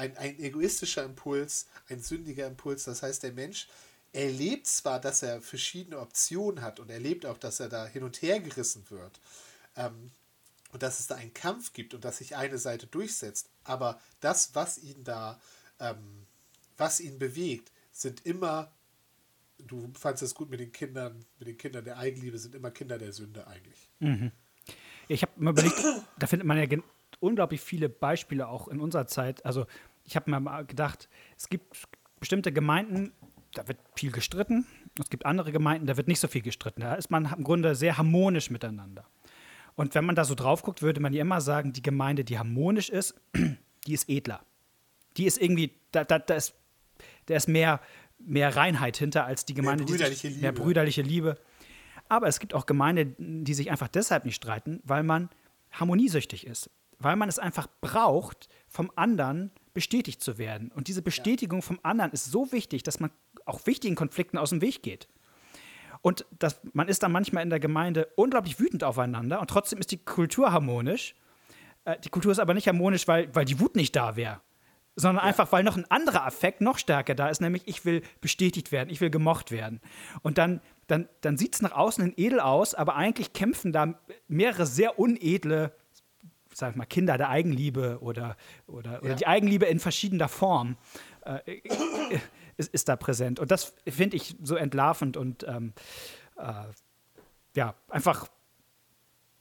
Ein, 0.00 0.16
ein 0.16 0.38
egoistischer 0.38 1.04
Impuls, 1.04 1.66
ein 1.88 2.00
sündiger 2.00 2.46
Impuls. 2.46 2.84
Das 2.84 3.02
heißt, 3.02 3.22
der 3.22 3.32
Mensch 3.32 3.68
erlebt 4.12 4.66
zwar, 4.66 5.00
dass 5.00 5.22
er 5.22 5.40
verschiedene 5.40 5.98
Optionen 5.98 6.62
hat 6.62 6.80
und 6.80 6.90
erlebt 6.90 7.26
auch, 7.26 7.38
dass 7.38 7.60
er 7.60 7.68
da 7.68 7.86
hin 7.86 8.02
und 8.02 8.20
her 8.22 8.40
gerissen 8.40 8.84
wird 8.88 9.20
ähm, 9.76 10.10
und 10.72 10.82
dass 10.82 11.00
es 11.00 11.06
da 11.06 11.16
einen 11.16 11.34
Kampf 11.34 11.72
gibt 11.72 11.94
und 11.94 12.04
dass 12.04 12.18
sich 12.18 12.34
eine 12.34 12.58
Seite 12.58 12.86
durchsetzt, 12.86 13.50
aber 13.62 14.00
das, 14.20 14.54
was 14.54 14.78
ihn 14.78 15.04
da, 15.04 15.38
ähm, 15.78 16.26
was 16.76 16.98
ihn 16.98 17.18
bewegt, 17.18 17.70
sind 17.92 18.24
immer, 18.24 18.72
du 19.58 19.92
fandest 19.98 20.22
es 20.22 20.34
gut 20.34 20.50
mit 20.50 20.60
den 20.60 20.72
Kindern, 20.72 21.24
mit 21.38 21.46
den 21.46 21.58
Kindern 21.58 21.84
der 21.84 21.98
Eigenliebe, 21.98 22.38
sind 22.38 22.54
immer 22.54 22.70
Kinder 22.70 22.98
der 22.98 23.12
Sünde 23.12 23.46
eigentlich. 23.46 23.88
Mhm. 24.00 24.32
Ich 25.08 25.22
habe 25.22 25.32
mir 25.36 25.50
überlegt, 25.50 25.76
da 26.18 26.26
findet 26.26 26.46
man 26.48 26.58
ja 26.58 26.66
unglaublich 27.20 27.60
viele 27.60 27.88
Beispiele 27.88 28.48
auch 28.48 28.68
in 28.68 28.80
unserer 28.80 29.06
Zeit. 29.06 29.44
Also 29.44 29.66
ich 30.10 30.16
habe 30.16 30.28
mir 30.28 30.40
mal 30.40 30.64
gedacht, 30.66 31.08
es 31.36 31.48
gibt 31.48 31.86
bestimmte 32.18 32.52
Gemeinden, 32.52 33.12
da 33.54 33.66
wird 33.68 33.78
viel 33.94 34.10
gestritten. 34.10 34.66
Es 35.00 35.08
gibt 35.08 35.24
andere 35.24 35.52
Gemeinden, 35.52 35.86
da 35.86 35.96
wird 35.96 36.08
nicht 36.08 36.18
so 36.18 36.26
viel 36.26 36.42
gestritten. 36.42 36.80
Da 36.80 36.94
ist 36.94 37.10
man 37.12 37.32
im 37.36 37.44
Grunde 37.44 37.76
sehr 37.76 37.96
harmonisch 37.96 38.50
miteinander. 38.50 39.06
Und 39.76 39.94
wenn 39.94 40.04
man 40.04 40.16
da 40.16 40.24
so 40.24 40.34
drauf 40.34 40.62
guckt, 40.62 40.82
würde 40.82 41.00
man 41.00 41.12
ja 41.12 41.20
immer 41.22 41.40
sagen, 41.40 41.72
die 41.72 41.82
Gemeinde, 41.82 42.24
die 42.24 42.38
harmonisch 42.38 42.90
ist, 42.90 43.14
die 43.86 43.94
ist 43.94 44.08
edler. 44.08 44.44
Die 45.16 45.26
ist 45.26 45.40
irgendwie, 45.40 45.78
da, 45.92 46.02
da, 46.02 46.18
da, 46.18 46.34
ist, 46.34 46.54
da 47.26 47.36
ist 47.36 47.48
mehr, 47.48 47.80
mehr 48.18 48.56
Reinheit 48.56 48.96
hinter 48.96 49.26
als 49.26 49.44
die 49.44 49.54
Gemeinde, 49.54 49.84
mehr 49.84 49.92
brüderliche, 49.92 50.26
die 50.26 50.34
sich, 50.34 50.42
mehr 50.42 50.52
brüderliche 50.52 51.02
Liebe. 51.02 51.38
Aber 52.08 52.26
es 52.26 52.40
gibt 52.40 52.52
auch 52.52 52.66
Gemeinden, 52.66 53.44
die 53.44 53.54
sich 53.54 53.70
einfach 53.70 53.88
deshalb 53.88 54.24
nicht 54.24 54.34
streiten, 54.34 54.80
weil 54.82 55.04
man 55.04 55.30
harmoniesüchtig 55.70 56.48
ist. 56.48 56.68
Weil 56.98 57.14
man 57.14 57.28
es 57.28 57.38
einfach 57.38 57.68
braucht, 57.80 58.48
vom 58.66 58.90
anderen 58.96 59.52
bestätigt 59.72 60.22
zu 60.22 60.38
werden. 60.38 60.70
Und 60.74 60.88
diese 60.88 61.02
Bestätigung 61.02 61.62
vom 61.62 61.78
anderen 61.82 62.12
ist 62.12 62.26
so 62.26 62.52
wichtig, 62.52 62.82
dass 62.82 63.00
man 63.00 63.10
auch 63.46 63.66
wichtigen 63.66 63.94
Konflikten 63.94 64.38
aus 64.38 64.50
dem 64.50 64.60
Weg 64.60 64.82
geht. 64.82 65.08
Und 66.02 66.24
das, 66.38 66.60
man 66.72 66.88
ist 66.88 67.02
dann 67.02 67.12
manchmal 67.12 67.42
in 67.42 67.50
der 67.50 67.60
Gemeinde 67.60 68.08
unglaublich 68.16 68.58
wütend 68.58 68.84
aufeinander 68.84 69.40
und 69.40 69.50
trotzdem 69.50 69.78
ist 69.78 69.90
die 69.90 70.02
Kultur 70.02 70.52
harmonisch. 70.52 71.14
Äh, 71.84 71.98
die 72.00 72.08
Kultur 72.08 72.32
ist 72.32 72.38
aber 72.38 72.54
nicht 72.54 72.68
harmonisch, 72.68 73.06
weil, 73.06 73.34
weil 73.34 73.44
die 73.44 73.60
Wut 73.60 73.76
nicht 73.76 73.94
da 73.94 74.16
wäre 74.16 74.40
sondern 74.96 75.24
ja. 75.24 75.28
einfach, 75.28 75.50
weil 75.52 75.64
noch 75.64 75.76
ein 75.76 75.90
anderer 75.90 76.24
Affekt 76.24 76.60
noch 76.60 76.78
stärker 76.78 77.14
da 77.14 77.28
ist, 77.28 77.40
nämlich 77.40 77.62
ich 77.66 77.84
will 77.84 78.02
bestätigt 78.20 78.72
werden, 78.72 78.90
ich 78.90 79.00
will 79.00 79.10
gemocht 79.10 79.50
werden. 79.50 79.80
Und 80.22 80.38
dann, 80.38 80.60
dann, 80.86 81.08
dann 81.20 81.36
sieht 81.36 81.54
es 81.54 81.62
nach 81.62 81.72
außen 81.72 82.04
hin 82.04 82.14
edel 82.16 82.40
aus, 82.40 82.74
aber 82.74 82.96
eigentlich 82.96 83.32
kämpfen 83.32 83.72
da 83.72 83.98
mehrere 84.28 84.66
sehr 84.66 84.98
unedle, 84.98 85.72
sag 86.60 86.70
ich 86.70 86.76
mal, 86.76 86.84
Kinder 86.84 87.18
der 87.18 87.28
Eigenliebe 87.28 87.98
oder, 88.00 88.36
oder, 88.66 88.92
ja. 88.92 89.00
oder 89.00 89.14
die 89.14 89.26
Eigenliebe 89.26 89.66
in 89.66 89.80
verschiedener 89.80 90.28
Form 90.28 90.76
äh, 91.24 91.60
ist, 92.56 92.72
ist, 92.72 92.88
da 92.88 92.96
präsent. 92.96 93.40
Und 93.40 93.50
das 93.50 93.74
finde 93.88 94.16
ich 94.16 94.36
so 94.42 94.54
entlarvend 94.56 95.16
und 95.16 95.44
ähm, 95.48 95.72
äh, 96.36 96.64
ja, 97.56 97.74
einfach 97.88 98.28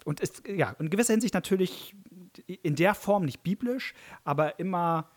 und 0.06 0.20
ist 0.20 0.48
ja 0.48 0.76
in 0.80 0.90
gewisser 0.90 1.14
Hinsicht 1.14 1.34
natürlich 1.34 1.96
in 2.48 2.76
der 2.76 2.96
Form 2.96 3.26
nicht 3.26 3.44
biblisch, 3.44 3.94
aber 4.24 4.60
immer 4.60 5.10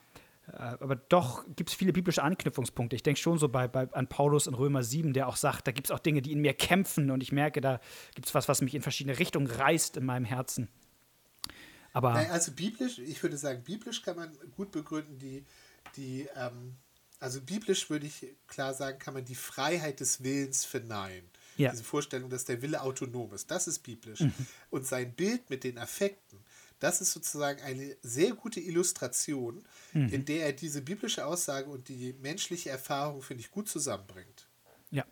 äh, 0.49 0.57
aber 0.81 0.97
doch 0.97 1.45
gibt 1.57 1.71
es 1.71 1.77
viele 1.77 1.93
biblische 1.93 2.23
Anknüpfungspunkte. 2.23 2.97
Ich 2.97 3.03
denke 3.03 3.21
schon 3.21 3.39
so 3.39 3.49
bei, 3.49 3.69
bei, 3.69 3.93
an 3.93 4.09
Paulus 4.09 4.47
in 4.47 4.55
Römer 4.55 4.83
7, 4.83 5.13
der 5.13 5.29
auch 5.29 5.37
sagt, 5.37 5.67
da 5.67 5.73
gibt 5.73 5.87
es 5.87 5.91
auch 5.91 6.01
Dinge, 6.01 6.21
die 6.21 6.33
in 6.33 6.41
mir 6.41 6.55
kämpfen 6.55 7.11
und 7.11 7.23
ich 7.23 7.33
merke, 7.33 7.61
da 7.61 7.81
gibt 8.15 8.27
es 8.27 8.35
was, 8.35 8.49
was 8.49 8.61
mich 8.61 8.75
in 8.75 8.83
verschiedene 8.83 9.19
Richtungen 9.19 9.47
reißt 9.47 9.97
in 9.97 10.05
meinem 10.05 10.25
Herzen. 10.25 10.69
Aber 11.93 12.13
also 12.15 12.53
biblisch, 12.53 12.99
ich 12.99 13.23
würde 13.23 13.37
sagen, 13.37 13.63
biblisch 13.63 14.03
kann 14.03 14.17
man 14.17 14.33
gut 14.57 14.71
begründen, 14.71 15.19
die, 15.19 15.45
die 15.97 16.29
ähm, 16.37 16.77
also 17.23 17.41
biblisch 17.41 17.89
würde 17.89 18.07
ich 18.07 18.27
klar 18.49 18.75
sagen, 18.75 18.99
kann 18.99 19.15
man 19.15 19.25
die 19.25 19.37
Freiheit 19.37 20.01
des 20.01 20.25
Willens 20.25 20.65
verneinen. 20.65 21.31
Ja. 21.57 21.71
Diese 21.71 21.85
Vorstellung, 21.85 22.31
dass 22.31 22.45
der 22.45 22.63
Wille 22.63 22.83
autonom 22.83 23.33
ist, 23.33 23.51
das 23.51 23.69
ist 23.69 23.81
biblisch. 23.81 24.21
Mhm. 24.21 24.33
Und 24.71 24.87
sein 24.87 25.15
Bild 25.15 25.49
mit 25.49 25.63
den 25.63 25.79
Affekten, 25.79 26.43
das 26.81 27.01
ist 27.01 27.13
sozusagen 27.13 27.63
eine 27.63 27.97
sehr 28.03 28.33
gute 28.33 28.59
Illustration, 28.59 29.65
mhm. 29.93 30.09
in 30.09 30.25
der 30.25 30.47
er 30.47 30.53
diese 30.53 30.83
biblische 30.83 31.25
Aussage 31.25 31.69
und 31.71 31.89
die 31.89 32.13
menschliche 32.15 32.71
Erfahrung, 32.71 33.23
finde 33.23 33.43
ich, 33.43 33.53
gut 33.53 33.69
zusammenbringt. 33.69 34.49
Ja. 34.91 35.05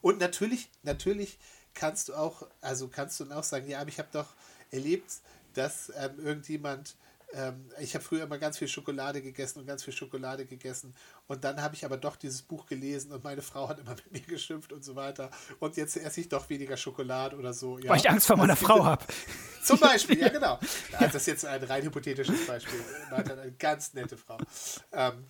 Und 0.00 0.20
natürlich, 0.20 0.70
natürlich 0.84 1.38
kannst 1.74 2.08
du 2.08 2.14
auch, 2.14 2.48
also 2.62 2.88
kannst 2.88 3.20
du 3.20 3.30
auch 3.30 3.44
sagen, 3.44 3.68
ja, 3.68 3.80
aber 3.80 3.90
ich 3.90 3.98
habe 3.98 4.08
doch 4.10 4.34
erlebt, 4.70 5.20
dass 5.58 5.92
ähm, 5.96 6.18
irgendjemand 6.18 6.96
ähm, 7.34 7.66
ich 7.78 7.94
habe 7.94 8.02
früher 8.02 8.22
immer 8.24 8.38
ganz 8.38 8.56
viel 8.56 8.68
Schokolade 8.68 9.20
gegessen 9.20 9.60
und 9.60 9.66
ganz 9.66 9.84
viel 9.84 9.92
Schokolade 9.92 10.46
gegessen. 10.46 10.94
Und 11.26 11.44
dann 11.44 11.60
habe 11.60 11.74
ich 11.74 11.84
aber 11.84 11.98
doch 11.98 12.16
dieses 12.16 12.40
Buch 12.40 12.64
gelesen 12.64 13.12
und 13.12 13.22
meine 13.22 13.42
Frau 13.42 13.68
hat 13.68 13.80
immer 13.80 13.90
mit 14.10 14.12
mir 14.12 14.20
geschimpft 14.20 14.72
und 14.72 14.82
so 14.82 14.96
weiter. 14.96 15.30
Und 15.60 15.76
jetzt 15.76 15.96
esse 15.96 16.20
ich 16.20 16.28
doch 16.28 16.48
weniger 16.48 16.76
Schokolade 16.76 17.36
oder 17.36 17.52
so. 17.52 17.78
Ja. 17.78 17.90
Weil 17.90 17.98
ich 17.98 18.08
Angst 18.08 18.26
vor 18.26 18.36
meiner 18.36 18.56
Frau 18.56 18.84
habe. 18.84 19.04
Zum 19.62 19.78
Beispiel, 19.78 20.18
ja 20.18 20.28
genau. 20.30 20.58
Also 20.92 21.04
das 21.04 21.14
ist 21.16 21.26
jetzt 21.26 21.44
ein 21.44 21.62
rein 21.62 21.82
hypothetisches 21.82 22.46
Beispiel. 22.46 22.80
Eine 23.10 23.52
ganz 23.58 23.92
nette 23.92 24.16
Frau. 24.16 24.38
Ähm, 24.92 25.26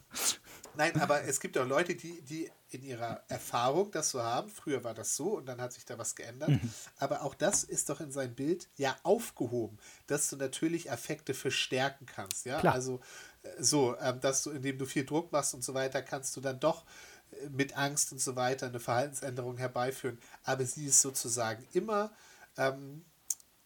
nein, 0.78 0.98
aber 1.00 1.24
es 1.24 1.40
gibt 1.40 1.58
auch 1.58 1.66
Leute, 1.66 1.94
die, 1.94 2.22
die 2.22 2.50
in 2.70 2.82
ihrer 2.82 3.22
Erfahrung 3.28 3.90
das 3.90 4.10
so 4.10 4.22
haben. 4.22 4.48
Früher 4.48 4.82
war 4.84 4.94
das 4.94 5.16
so 5.16 5.36
und 5.36 5.46
dann 5.46 5.60
hat 5.60 5.72
sich 5.72 5.84
da 5.84 5.98
was 5.98 6.14
geändert. 6.14 6.50
Mhm. 6.50 6.72
Aber 6.98 7.22
auch 7.22 7.34
das 7.34 7.64
ist 7.64 7.90
doch 7.90 8.00
in 8.00 8.12
seinem 8.12 8.34
Bild 8.34 8.68
ja 8.76 8.96
aufgehoben, 9.02 9.78
dass 10.06 10.30
du 10.30 10.36
natürlich 10.36 10.90
Affekte 10.90 11.34
verstärken 11.34 12.06
kannst. 12.06 12.46
Ja, 12.46 12.60
Klar. 12.60 12.74
also 12.74 13.00
äh, 13.42 13.62
so, 13.62 13.96
ähm, 13.98 14.20
dass 14.20 14.42
du, 14.44 14.50
indem 14.50 14.78
du 14.78 14.86
viel 14.86 15.04
Druck 15.04 15.32
machst 15.32 15.52
und 15.52 15.64
so 15.64 15.74
weiter, 15.74 16.00
kannst 16.00 16.36
du 16.36 16.40
dann 16.40 16.60
doch 16.60 16.84
äh, 17.32 17.48
mit 17.48 17.76
Angst 17.76 18.12
und 18.12 18.20
so 18.20 18.36
weiter 18.36 18.68
eine 18.68 18.80
Verhaltensänderung 18.80 19.58
herbeiführen. 19.58 20.18
Aber 20.44 20.64
sie 20.64 20.86
ist 20.86 21.00
sozusagen 21.00 21.66
immer, 21.72 22.12
ähm, 22.56 23.04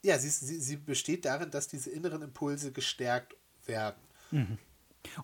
ja, 0.03 0.19
sie, 0.19 0.31
sie, 0.31 0.61
sie 0.61 0.77
besteht 0.77 1.27
darin, 1.27 1.51
dass 1.51 1.69
diese 1.69 1.91
inneren 1.91 2.23
Impulse 2.23 2.73
gestärkt 2.73 3.37
werden. 3.67 4.01
Mhm. 4.31 4.59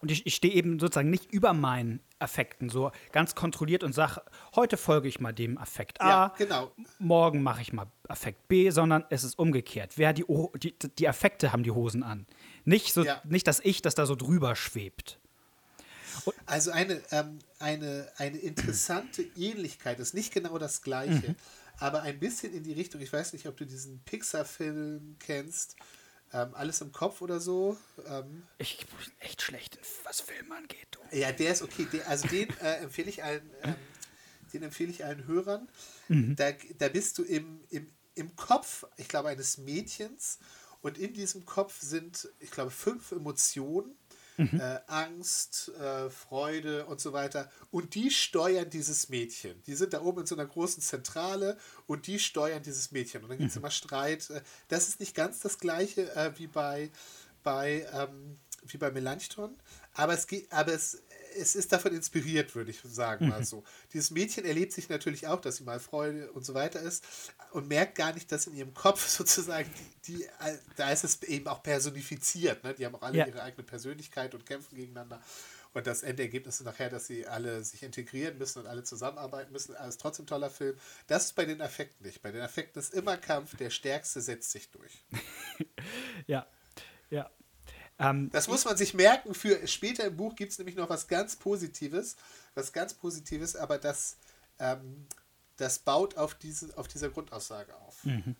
Und 0.00 0.10
ich, 0.10 0.26
ich 0.26 0.34
stehe 0.34 0.54
eben 0.54 0.78
sozusagen 0.78 1.10
nicht 1.10 1.32
über 1.32 1.52
meinen 1.52 2.00
Affekten, 2.18 2.68
so 2.68 2.90
ganz 3.12 3.34
kontrolliert 3.34 3.84
und 3.84 3.92
sage, 3.92 4.22
heute 4.54 4.76
folge 4.76 5.08
ich 5.08 5.20
mal 5.20 5.32
dem 5.32 5.56
Affekt 5.58 6.00
A, 6.00 6.08
ja, 6.08 6.34
genau. 6.36 6.72
morgen 6.98 7.42
mache 7.42 7.62
ich 7.62 7.72
mal 7.72 7.86
Affekt 8.08 8.48
B, 8.48 8.70
sondern 8.70 9.04
es 9.10 9.24
ist 9.24 9.38
umgekehrt. 9.38 9.92
Wer 9.96 10.12
die, 10.12 10.24
die, 10.56 10.74
die 10.98 11.08
Affekte 11.08 11.52
haben 11.52 11.62
die 11.62 11.70
Hosen 11.70 12.02
an. 12.02 12.26
Nicht, 12.64 12.92
so, 12.92 13.04
ja. 13.04 13.22
nicht 13.24 13.46
das 13.46 13.60
Ich, 13.60 13.82
das 13.82 13.94
da 13.94 14.06
so 14.06 14.16
drüber 14.16 14.56
schwebt. 14.56 15.18
Und 16.24 16.34
also 16.46 16.70
eine, 16.70 17.00
ähm, 17.10 17.38
eine, 17.58 18.10
eine 18.16 18.38
interessante 18.38 19.22
Ähnlichkeit, 19.36 20.00
ist 20.00 20.14
nicht 20.14 20.32
genau 20.32 20.58
das 20.58 20.82
Gleiche, 20.82 21.30
mhm. 21.30 21.36
aber 21.78 22.02
ein 22.02 22.18
bisschen 22.18 22.52
in 22.52 22.64
die 22.64 22.72
Richtung, 22.72 23.00
ich 23.00 23.12
weiß 23.12 23.32
nicht, 23.32 23.46
ob 23.46 23.56
du 23.56 23.64
diesen 23.64 24.00
Pixar-Film 24.00 25.16
kennst, 25.20 25.76
ähm, 26.32 26.54
alles 26.54 26.80
im 26.80 26.92
Kopf 26.92 27.22
oder 27.22 27.40
so. 27.40 27.76
Ähm, 28.06 28.46
ich 28.58 28.78
bin 28.86 29.12
echt 29.20 29.42
schlecht, 29.42 29.78
was 30.04 30.20
Filme 30.20 30.56
angeht. 30.56 30.86
Du. 30.90 31.16
Ja, 31.16 31.32
der 31.32 31.52
ist 31.52 31.62
okay. 31.62 31.86
Der, 31.92 32.08
also 32.08 32.28
den 32.28 32.48
äh, 32.60 32.76
empfehle 32.76 33.08
ich 33.08 33.24
allen, 33.24 33.50
ähm, 33.62 33.74
den 34.52 34.62
empfehle 34.62 34.90
ich 34.90 35.04
allen 35.04 35.26
Hörern. 35.26 35.68
Mhm. 36.08 36.36
Da, 36.36 36.52
da 36.78 36.88
bist 36.88 37.18
du 37.18 37.24
im, 37.24 37.60
im, 37.70 37.90
im 38.14 38.36
Kopf, 38.36 38.84
ich 38.96 39.08
glaube, 39.08 39.28
eines 39.28 39.58
Mädchens. 39.58 40.38
Und 40.80 40.96
in 40.96 41.12
diesem 41.12 41.44
Kopf 41.44 41.80
sind, 41.80 42.28
ich 42.38 42.50
glaube, 42.50 42.70
fünf 42.70 43.10
Emotionen 43.12 43.96
mhm. 44.38 44.60
äh, 44.60 44.80
Angst, 44.86 45.72
äh, 45.78 46.08
Freude 46.10 46.86
und 46.86 47.00
so 47.00 47.12
weiter. 47.12 47.50
Und 47.70 47.94
die 47.94 48.10
steuern 48.10 48.70
dieses 48.70 49.08
Mädchen. 49.08 49.62
Die 49.64 49.74
sind 49.74 49.92
da 49.92 50.00
oben 50.00 50.20
in 50.20 50.26
so 50.26 50.34
einer 50.34 50.46
großen 50.46 50.82
Zentrale 50.82 51.58
und 51.86 52.06
die 52.06 52.18
steuern 52.18 52.62
dieses 52.62 52.92
Mädchen. 52.92 53.22
Und 53.22 53.30
dann 53.30 53.38
gibt 53.38 53.50
es 53.50 53.56
mhm. 53.56 53.62
immer 53.62 53.70
Streit. 53.70 54.30
Äh, 54.30 54.40
das 54.68 54.88
ist 54.88 55.00
nicht 55.00 55.14
ganz 55.14 55.40
das 55.40 55.58
gleiche 55.58 56.14
äh, 56.14 56.32
wie 56.38 56.46
bei, 56.46 56.90
bei, 57.42 57.86
ähm, 57.92 58.38
wie 58.66 58.78
bei 58.78 58.90
Melanchthon, 58.90 59.56
aber 59.94 60.14
es, 60.14 60.26
geht, 60.26 60.50
aber 60.52 60.72
es, 60.72 61.02
es 61.36 61.54
ist 61.54 61.72
davon 61.72 61.94
inspiriert, 61.94 62.54
würde 62.54 62.70
ich 62.70 62.80
sagen, 62.82 63.28
mal 63.28 63.44
so. 63.44 63.64
Dieses 63.92 64.10
Mädchen 64.10 64.44
erlebt 64.44 64.72
sich 64.72 64.88
natürlich 64.88 65.26
auch, 65.26 65.40
dass 65.40 65.56
sie 65.56 65.64
mal 65.64 65.80
Freude 65.80 66.30
und 66.32 66.44
so 66.44 66.54
weiter 66.54 66.80
ist 66.80 67.04
und 67.52 67.68
merkt 67.68 67.96
gar 67.96 68.12
nicht, 68.12 68.30
dass 68.30 68.46
in 68.46 68.54
ihrem 68.54 68.74
Kopf 68.74 69.06
sozusagen 69.08 69.70
die, 70.06 70.14
die 70.14 70.26
da 70.76 70.90
ist 70.90 71.04
es 71.04 71.22
eben 71.22 71.46
auch 71.48 71.62
personifiziert. 71.62 72.64
Ne? 72.64 72.74
Die 72.74 72.86
haben 72.86 72.94
auch 72.94 73.02
alle 73.02 73.18
ja. 73.18 73.26
ihre 73.26 73.42
eigene 73.42 73.64
Persönlichkeit 73.64 74.34
und 74.34 74.46
kämpfen 74.46 74.76
gegeneinander. 74.76 75.20
Und 75.74 75.86
das 75.86 76.02
Endergebnis 76.02 76.60
ist 76.60 76.66
nachher, 76.66 76.88
dass 76.88 77.06
sie 77.06 77.26
alle 77.26 77.62
sich 77.62 77.82
integrieren 77.82 78.38
müssen 78.38 78.60
und 78.60 78.66
alle 78.66 78.84
zusammenarbeiten 78.84 79.52
müssen. 79.52 79.76
Alles 79.76 79.98
trotzdem 79.98 80.26
toller 80.26 80.50
Film. 80.50 80.76
Das 81.06 81.26
ist 81.26 81.34
bei 81.34 81.44
den 81.44 81.60
Affekten 81.60 82.06
nicht. 82.06 82.22
Bei 82.22 82.32
den 82.32 82.40
Affekten 82.40 82.80
ist 82.80 82.94
immer 82.94 83.16
Kampf, 83.16 83.56
der 83.56 83.70
Stärkste 83.70 84.20
setzt 84.20 84.50
sich 84.50 84.70
durch. 84.70 85.04
ja, 86.26 86.46
ja. 87.10 87.30
Ähm, 87.98 88.30
das 88.30 88.48
muss 88.48 88.64
man 88.64 88.76
sich 88.76 88.94
merken. 88.94 89.34
Für 89.34 89.66
später 89.66 90.04
im 90.04 90.16
Buch 90.16 90.34
gibt 90.34 90.52
es 90.52 90.58
nämlich 90.58 90.76
noch 90.76 90.88
was 90.88 91.08
ganz 91.08 91.36
Positives. 91.36 92.16
Was 92.54 92.72
ganz 92.72 92.94
Positives, 92.94 93.56
aber 93.56 93.78
das, 93.78 94.16
ähm, 94.58 95.06
das 95.56 95.78
baut 95.78 96.16
auf, 96.16 96.34
diese, 96.34 96.76
auf 96.76 96.88
dieser 96.88 97.10
Grundaussage 97.10 97.74
auf. 97.76 98.04
Mhm. 98.04 98.36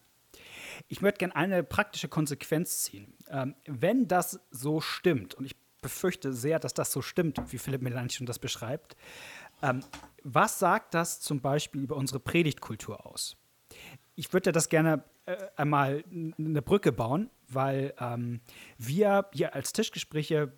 Ich 0.87 1.01
möchte 1.01 1.19
gerne 1.19 1.35
eine 1.37 1.65
praktische 1.65 2.09
Konsequenz 2.09 2.83
ziehen. 2.83 3.15
Ähm, 3.29 3.55
wenn 3.67 4.07
das 4.09 4.41
so 4.51 4.81
stimmt, 4.81 5.35
und 5.35 5.45
ich 5.45 5.57
befürchte 5.81 6.33
sehr, 6.33 6.59
dass 6.59 6.75
das 6.75 6.93
so 6.93 7.03
stimmt, 7.03 7.41
wie 7.53 7.59
Philipp 7.59 7.83
Melanchthon 7.83 8.27
das 8.27 8.39
beschreibt, 8.39 8.97
ähm, 9.63 9.83
was 10.23 10.59
sagt 10.59 10.95
das 10.95 11.21
zum 11.21 11.41
Beispiel 11.41 11.83
über 11.83 11.97
unsere 11.97 12.21
Predigtkultur 12.21 13.07
aus? 13.07 13.37
Ich 14.19 14.33
würde 14.33 14.51
das 14.51 14.69
gerne 14.69 15.05
äh, 15.27 15.37
einmal 15.55 16.03
eine 16.11 16.61
Brücke 16.61 16.91
bauen, 16.91 17.31
weil 17.47 17.95
ähm, 18.01 18.41
wir 18.77 19.31
hier 19.33 19.55
als 19.55 19.73
Tischgespräche, 19.73 20.53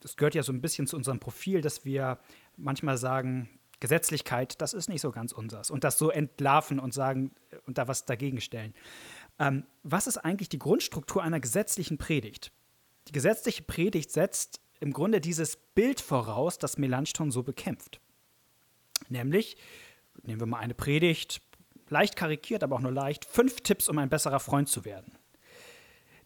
das 0.00 0.16
gehört 0.16 0.34
ja 0.34 0.42
so 0.42 0.50
ein 0.50 0.62
bisschen 0.62 0.86
zu 0.86 0.96
unserem 0.96 1.20
Profil, 1.20 1.60
dass 1.60 1.84
wir 1.84 2.18
manchmal 2.56 2.96
sagen, 2.96 3.50
Gesetzlichkeit, 3.80 4.62
das 4.62 4.72
ist 4.72 4.88
nicht 4.88 5.02
so 5.02 5.10
ganz 5.10 5.32
unseres. 5.32 5.70
Und 5.70 5.84
das 5.84 5.98
so 5.98 6.08
entlarven 6.08 6.80
und 6.80 6.94
sagen 6.94 7.32
äh, 7.50 7.56
und 7.66 7.76
da 7.76 7.86
was 7.86 8.06
dagegen 8.06 8.40
stellen. 8.40 8.72
Ähm, 9.38 9.66
was 9.82 10.06
ist 10.06 10.16
eigentlich 10.16 10.48
die 10.48 10.58
Grundstruktur 10.58 11.22
einer 11.22 11.38
gesetzlichen 11.38 11.98
Predigt? 11.98 12.50
Die 13.08 13.12
gesetzliche 13.12 13.62
Predigt 13.62 14.10
setzt 14.10 14.62
im 14.80 14.94
Grunde 14.94 15.20
dieses 15.20 15.58
Bild 15.58 16.00
voraus, 16.00 16.56
das 16.56 16.78
Melanchthon 16.78 17.30
so 17.30 17.42
bekämpft. 17.42 18.00
Nämlich, 19.10 19.58
nehmen 20.22 20.40
wir 20.40 20.46
mal 20.46 20.60
eine 20.60 20.74
Predigt, 20.74 21.42
leicht 21.90 22.16
karikiert, 22.16 22.62
aber 22.62 22.76
auch 22.76 22.80
nur 22.80 22.92
leicht, 22.92 23.24
fünf 23.24 23.60
Tipps, 23.60 23.88
um 23.88 23.98
ein 23.98 24.08
besserer 24.08 24.40
Freund 24.40 24.68
zu 24.68 24.84
werden. 24.84 25.12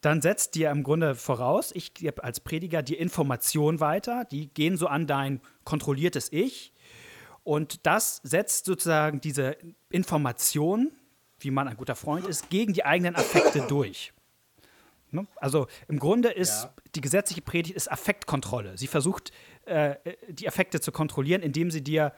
Dann 0.00 0.20
setzt 0.20 0.54
dir 0.54 0.70
im 0.70 0.82
Grunde 0.82 1.14
voraus, 1.14 1.72
ich 1.74 1.94
gebe 1.94 2.22
als 2.22 2.40
Prediger 2.40 2.82
die 2.82 2.96
Information 2.96 3.80
weiter, 3.80 4.26
die 4.26 4.48
gehen 4.48 4.76
so 4.76 4.86
an 4.86 5.06
dein 5.06 5.40
kontrolliertes 5.64 6.30
Ich. 6.30 6.74
Und 7.42 7.86
das 7.86 8.20
setzt 8.22 8.66
sozusagen 8.66 9.20
diese 9.20 9.56
Information, 9.90 10.92
wie 11.38 11.50
man 11.50 11.68
ein 11.68 11.76
guter 11.76 11.94
Freund 11.94 12.26
ist, 12.26 12.50
gegen 12.50 12.74
die 12.74 12.84
eigenen 12.84 13.16
Affekte 13.16 13.62
durch. 13.68 14.12
Ne? 15.10 15.26
Also 15.36 15.68
im 15.88 15.98
Grunde 15.98 16.30
ist 16.30 16.64
ja. 16.64 16.74
die 16.94 17.00
gesetzliche 17.00 17.40
Predigt 17.40 17.74
ist 17.74 17.90
Affektkontrolle. 17.90 18.76
Sie 18.76 18.88
versucht, 18.88 19.30
äh, 19.64 19.94
die 20.28 20.46
Affekte 20.48 20.80
zu 20.80 20.92
kontrollieren, 20.92 21.40
indem 21.40 21.70
sie 21.70 21.82
dir, 21.82 22.12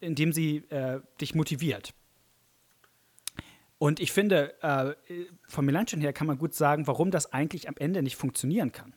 indem 0.00 0.32
sie 0.32 0.58
äh, 0.70 1.00
dich 1.20 1.34
motiviert. 1.34 1.92
Und 3.78 4.00
ich 4.00 4.12
finde, 4.12 4.60
äh, 4.62 4.94
von 5.48 5.64
Melanchthon 5.64 6.00
her 6.00 6.12
kann 6.12 6.26
man 6.26 6.38
gut 6.38 6.54
sagen, 6.54 6.86
warum 6.86 7.10
das 7.10 7.32
eigentlich 7.32 7.68
am 7.68 7.74
Ende 7.76 8.02
nicht 8.02 8.16
funktionieren 8.16 8.72
kann. 8.72 8.94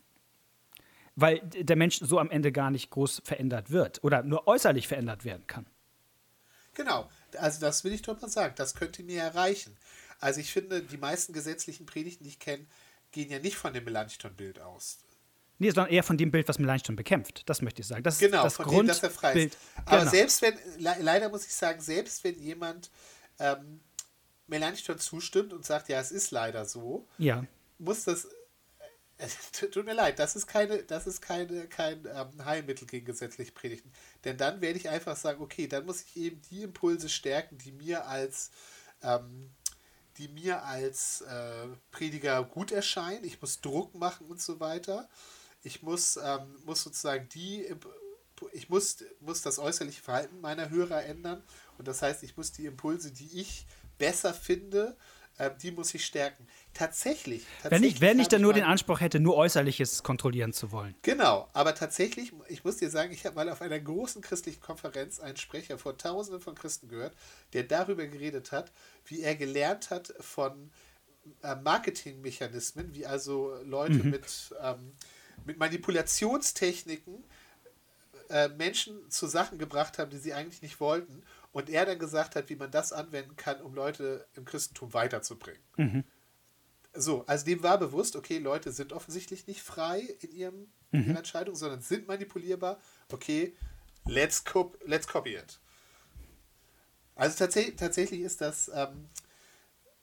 Weil 1.16 1.40
der 1.40 1.76
Mensch 1.76 2.00
so 2.00 2.18
am 2.18 2.32
Ende 2.32 2.52
gar 2.52 2.72
nicht 2.72 2.90
groß 2.92 3.22
verändert 3.26 3.72
wird 3.72 4.04
oder 4.04 4.24
nur 4.24 4.48
äußerlich 4.48 4.88
verändert 4.88 5.26
werden 5.26 5.46
kann. 5.48 5.66
Genau, 6.76 7.10
also 7.38 7.60
das 7.60 7.84
will 7.84 7.92
ich 7.92 8.04
doch 8.04 8.22
mal 8.22 8.30
sagen, 8.30 8.54
das 8.56 8.74
könnte 8.74 9.04
mir 9.04 9.22
erreichen. 9.22 9.76
Also 10.20 10.40
ich 10.40 10.54
finde, 10.54 10.82
die 10.82 10.98
meisten 10.98 11.34
gesetzlichen 11.34 11.86
Predigten, 11.86 12.24
die 12.24 12.30
ich 12.30 12.40
kenne, 12.40 12.66
gehen 13.12 13.30
ja 13.30 13.40
nicht 13.40 13.58
von 13.58 13.74
dem 13.74 13.84
Melanchthon-Bild 13.84 14.62
aus. 14.62 15.00
Nee, 15.58 15.72
sondern 15.72 15.92
eher 15.92 16.04
von 16.04 16.18
dem 16.18 16.32
Bild, 16.32 16.48
was 16.48 16.58
Melanchthon 16.58 16.96
bekämpft. 16.96 17.44
Das 17.50 17.62
möchte 17.62 17.82
ich 17.82 17.88
sagen. 17.88 18.04
Das 18.04 18.18
genau, 18.18 18.44
das 18.44 18.56
von 18.56 18.66
Grund 18.66 18.84
dem, 18.84 18.88
dass 18.88 19.04
er 19.04 19.10
frei 19.10 19.34
ist. 19.34 19.58
Aber 19.86 20.00
genau. 20.00 20.12
selbst 20.12 20.42
wenn, 20.42 20.54
le 20.78 20.96
leider 21.02 21.28
muss 21.28 21.46
ich 21.46 21.54
sagen, 21.54 21.82
selbst 21.82 22.24
wenn 22.24 22.40
jemand 22.40 22.90
ähm, 23.40 23.82
Melanchthon 24.50 25.00
zustimmt 25.00 25.54
und 25.54 25.66
sagt, 25.66 25.90
ja, 25.90 26.00
es 26.00 26.12
ist 26.12 26.32
leider 26.32 26.66
so, 26.66 27.08
ja. 27.18 27.46
muss 27.78 28.04
das. 28.04 28.28
Äh, 29.18 29.28
tut 29.72 29.86
mir 29.86 29.94
leid, 29.94 30.20
das 30.20 30.36
ist 30.36 30.48
keine, 30.48 30.84
das 30.84 31.08
ist 31.08 31.22
keine, 31.22 31.68
kein 31.68 32.06
ähm, 32.06 32.46
Heilmittel 32.46 32.88
gegen 32.88 33.06
gesetzliche 33.06 33.52
Predigten. 33.52 33.92
Denn 34.24 34.38
dann 34.38 34.62
werde 34.62 34.80
ich 34.80 34.90
einfach 34.90 35.18
sagen, 35.18 35.42
okay, 35.42 35.68
dann 35.68 35.86
muss 35.86 36.02
ich 36.02 36.16
eben 36.16 36.42
die 36.50 36.64
Impulse 36.64 37.10
stärken, 37.10 37.58
die 37.58 37.72
mir 37.72 38.08
als 38.08 38.52
ähm, 39.02 39.52
die 40.20 40.28
mir 40.28 40.64
als 40.66 41.22
äh, 41.22 41.68
Prediger 41.92 42.44
gut 42.44 42.72
erscheinen. 42.72 43.24
Ich 43.24 43.42
muss 43.42 43.62
Druck 43.62 43.96
machen 43.96 44.28
und 44.28 44.42
so 44.42 44.60
weiter. 44.60 45.10
Ich 45.64 45.82
muss, 45.82 46.18
ähm, 46.18 46.56
muss 46.66 46.84
sozusagen 46.84 47.28
die, 47.30 47.74
ich 48.52 48.70
muss, 48.70 48.98
muss 49.22 49.42
das 49.42 49.60
äußerliche 49.60 50.02
Verhalten 50.02 50.42
meiner 50.42 50.70
Hörer 50.70 51.06
ändern. 51.06 51.42
Und 51.78 51.88
das 51.88 52.02
heißt, 52.02 52.24
ich 52.24 52.36
muss 52.36 52.52
die 52.52 52.66
Impulse, 52.66 53.12
die 53.12 53.40
ich 53.40 53.66
besser 54.00 54.34
finde, 54.34 54.98
äh, 55.38 55.52
die 55.62 55.72
muss 55.72 55.94
ich 55.94 56.06
stärken. 56.06 56.48
Tatsächlich. 56.74 57.46
tatsächlich 57.62 57.72
wenn 57.72 57.84
ich, 57.84 58.02
wenn 58.02 58.20
ich 58.20 58.28
dann 58.28 58.42
nur 58.42 58.54
den 58.54 58.64
Anspruch 58.64 59.00
hätte, 59.00 59.20
nur 59.20 59.36
Äußerliches 59.36 60.04
kontrollieren 60.04 60.54
zu 60.54 60.72
wollen. 60.72 60.96
Genau, 61.02 61.48
aber 61.54 61.76
tatsächlich, 61.76 62.34
ich 62.48 62.64
muss 62.64 62.78
dir 62.78 62.90
sagen, 62.90 63.12
ich 63.12 63.26
habe 63.26 63.36
mal 63.36 63.50
auf 63.50 63.62
einer 63.62 63.80
großen 63.80 64.22
christlichen 64.22 64.62
Konferenz 64.62 65.20
einen 65.20 65.38
Sprecher 65.38 65.78
vor 65.78 65.98
Tausenden 65.98 66.42
von 66.42 66.56
Christen 66.56 66.90
gehört, 66.90 67.14
der 67.54 67.64
darüber 67.64 68.06
geredet 68.08 68.52
hat, 68.52 68.72
wie 69.06 69.22
er 69.22 69.36
gelernt 69.36 69.92
hat 69.92 70.14
von 70.20 70.72
äh, 71.44 71.56
Marketingmechanismen, 71.56 72.94
wie 72.94 73.06
also 73.06 73.56
Leute 73.64 74.04
mhm. 74.04 74.10
mit, 74.10 74.56
ähm, 74.62 74.94
mit 75.46 75.58
Manipulationstechniken 75.58 77.24
äh, 78.30 78.50
Menschen 78.50 79.10
zu 79.10 79.28
Sachen 79.28 79.58
gebracht 79.58 79.98
haben, 79.98 80.12
die 80.12 80.18
sie 80.18 80.34
eigentlich 80.34 80.62
nicht 80.62 80.80
wollten. 80.80 81.24
Und 81.52 81.70
er 81.70 81.86
dann 81.86 82.00
gesagt 82.00 82.36
hat, 82.36 82.50
wie 82.50 82.56
man 82.56 82.72
das 82.72 82.94
anwenden 82.94 83.36
kann, 83.36 83.62
um 83.62 83.74
Leute 83.74 84.28
im 84.36 84.46
Christentum 84.46 84.94
weiterzubringen. 84.94 85.62
Mhm. 85.78 86.04
So, 86.94 87.26
also 87.26 87.46
dem 87.46 87.64
war 87.64 87.78
bewusst, 87.78 88.16
okay, 88.16 88.38
Leute 88.38 88.72
sind 88.72 88.94
offensichtlich 88.94 89.48
nicht 89.48 89.62
frei 89.62 90.00
in, 90.00 90.32
ihrem, 90.32 90.68
mhm. 90.92 91.10
ihrer 91.10 91.18
Entscheidung, 91.18 91.56
sondern 91.56 91.82
sind 91.82 92.08
manipulierbar. 92.08 92.80
Okay, 93.12 93.56
let's, 94.06 94.44
cop 94.44 94.78
let's 94.86 95.08
copy 95.08 95.36
it. 95.36 95.60
Also 97.16 97.46
tats 97.46 97.76
tatsächlich 97.76 98.22
ist 98.22 98.42
das, 98.42 98.72
ähm, 98.74 99.10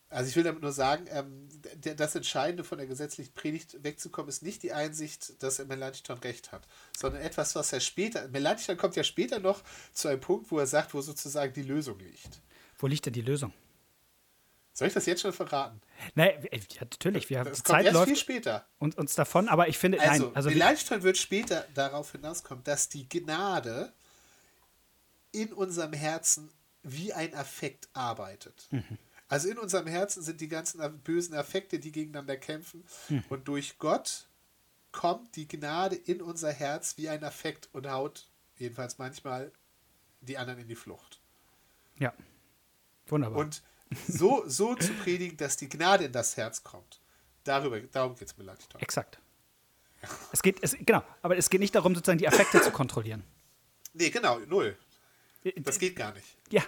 also 0.08 0.28
ich 0.28 0.36
will 0.36 0.44
damit 0.44 0.62
nur 0.62 0.72
sagen, 0.72 1.06
ähm, 1.10 1.48
das 1.96 2.14
Entscheidende 2.14 2.62
von 2.62 2.78
der 2.78 2.86
gesetzlichen 2.86 3.34
Predigt 3.34 3.82
wegzukommen, 3.82 4.28
ist 4.28 4.42
nicht 4.42 4.62
die 4.62 4.72
Einsicht, 4.72 5.42
dass 5.42 5.58
Melanchthon 5.66 6.18
recht 6.18 6.52
hat, 6.52 6.66
sondern 6.96 7.22
etwas, 7.22 7.56
was 7.56 7.72
er 7.72 7.80
später, 7.80 8.28
Melanchthon 8.28 8.76
kommt 8.76 8.94
ja 8.96 9.02
später 9.02 9.40
noch 9.40 9.62
zu 9.92 10.08
einem 10.08 10.20
Punkt, 10.20 10.50
wo 10.50 10.58
er 10.58 10.66
sagt, 10.66 10.94
wo 10.94 11.00
sozusagen 11.00 11.52
die 11.52 11.62
Lösung 11.62 11.98
liegt. 11.98 12.40
Wo 12.78 12.86
liegt 12.86 13.06
denn 13.06 13.14
die 13.14 13.22
Lösung? 13.22 13.52
Soll 14.72 14.88
ich 14.88 14.94
das 14.94 15.06
jetzt 15.06 15.22
schon 15.22 15.32
verraten? 15.32 15.80
Nein, 16.14 16.46
ja, 16.52 16.82
natürlich. 16.82 17.30
Wir 17.30 17.38
haben 17.38 17.48
das 17.48 17.62
Zeit 17.62 17.90
läuft 17.92 18.08
viel 18.08 18.16
später. 18.16 18.66
Und 18.78 18.98
uns 18.98 19.14
davon, 19.14 19.48
aber 19.48 19.68
ich 19.68 19.78
finde, 19.78 19.98
also, 19.98 20.26
nein. 20.26 20.36
Also 20.36 20.50
Melanchthon 20.50 21.02
wird 21.02 21.16
später 21.16 21.66
darauf 21.74 22.12
hinauskommen, 22.12 22.62
dass 22.62 22.90
die 22.90 23.08
Gnade 23.08 23.92
in 25.32 25.52
unserem 25.54 25.94
Herzen 25.94 26.50
wie 26.82 27.12
ein 27.12 27.34
Affekt 27.34 27.88
arbeitet. 27.94 28.68
Mhm. 28.70 28.98
Also 29.28 29.48
in 29.48 29.58
unserem 29.58 29.86
Herzen 29.86 30.22
sind 30.22 30.40
die 30.40 30.48
ganzen 30.48 31.00
bösen 31.00 31.34
Affekte, 31.34 31.78
die 31.78 31.92
gegeneinander 31.92 32.36
kämpfen. 32.36 32.84
Mhm. 33.08 33.24
Und 33.28 33.48
durch 33.48 33.78
Gott 33.78 34.28
kommt 34.92 35.36
die 35.36 35.48
Gnade 35.48 35.96
in 35.96 36.22
unser 36.22 36.52
Herz 36.52 36.96
wie 36.96 37.08
ein 37.08 37.24
Affekt 37.24 37.68
und 37.72 37.90
haut 37.90 38.28
jedenfalls 38.56 38.98
manchmal 38.98 39.52
die 40.20 40.38
anderen 40.38 40.60
in 40.60 40.68
die 40.68 40.76
Flucht. 40.76 41.20
Ja, 41.98 42.14
wunderbar. 43.06 43.38
Und 43.38 43.62
so, 44.08 44.44
so 44.46 44.74
zu 44.74 44.92
predigen, 44.94 45.36
dass 45.36 45.56
die 45.56 45.68
Gnade 45.68 46.04
in 46.04 46.12
das 46.12 46.36
Herz 46.36 46.62
kommt, 46.62 47.00
darüber, 47.44 47.80
darum 47.80 48.16
geht 48.16 48.28
es 48.28 48.36
mir 48.36 48.44
leid. 48.44 48.66
Exakt. 48.78 49.18
Es 50.32 50.42
geht, 50.42 50.62
es, 50.62 50.76
genau, 50.78 51.02
aber 51.22 51.36
es 51.36 51.50
geht 51.50 51.60
nicht 51.60 51.74
darum, 51.74 51.94
sozusagen 51.94 52.18
die 52.18 52.28
Affekte 52.28 52.60
zu 52.60 52.70
kontrollieren. 52.70 53.24
Nee, 53.92 54.10
genau, 54.10 54.38
null. 54.40 54.76
Das 55.56 55.78
geht 55.78 55.96
gar 55.96 56.12
nicht. 56.12 56.36
Ja, 56.50 56.62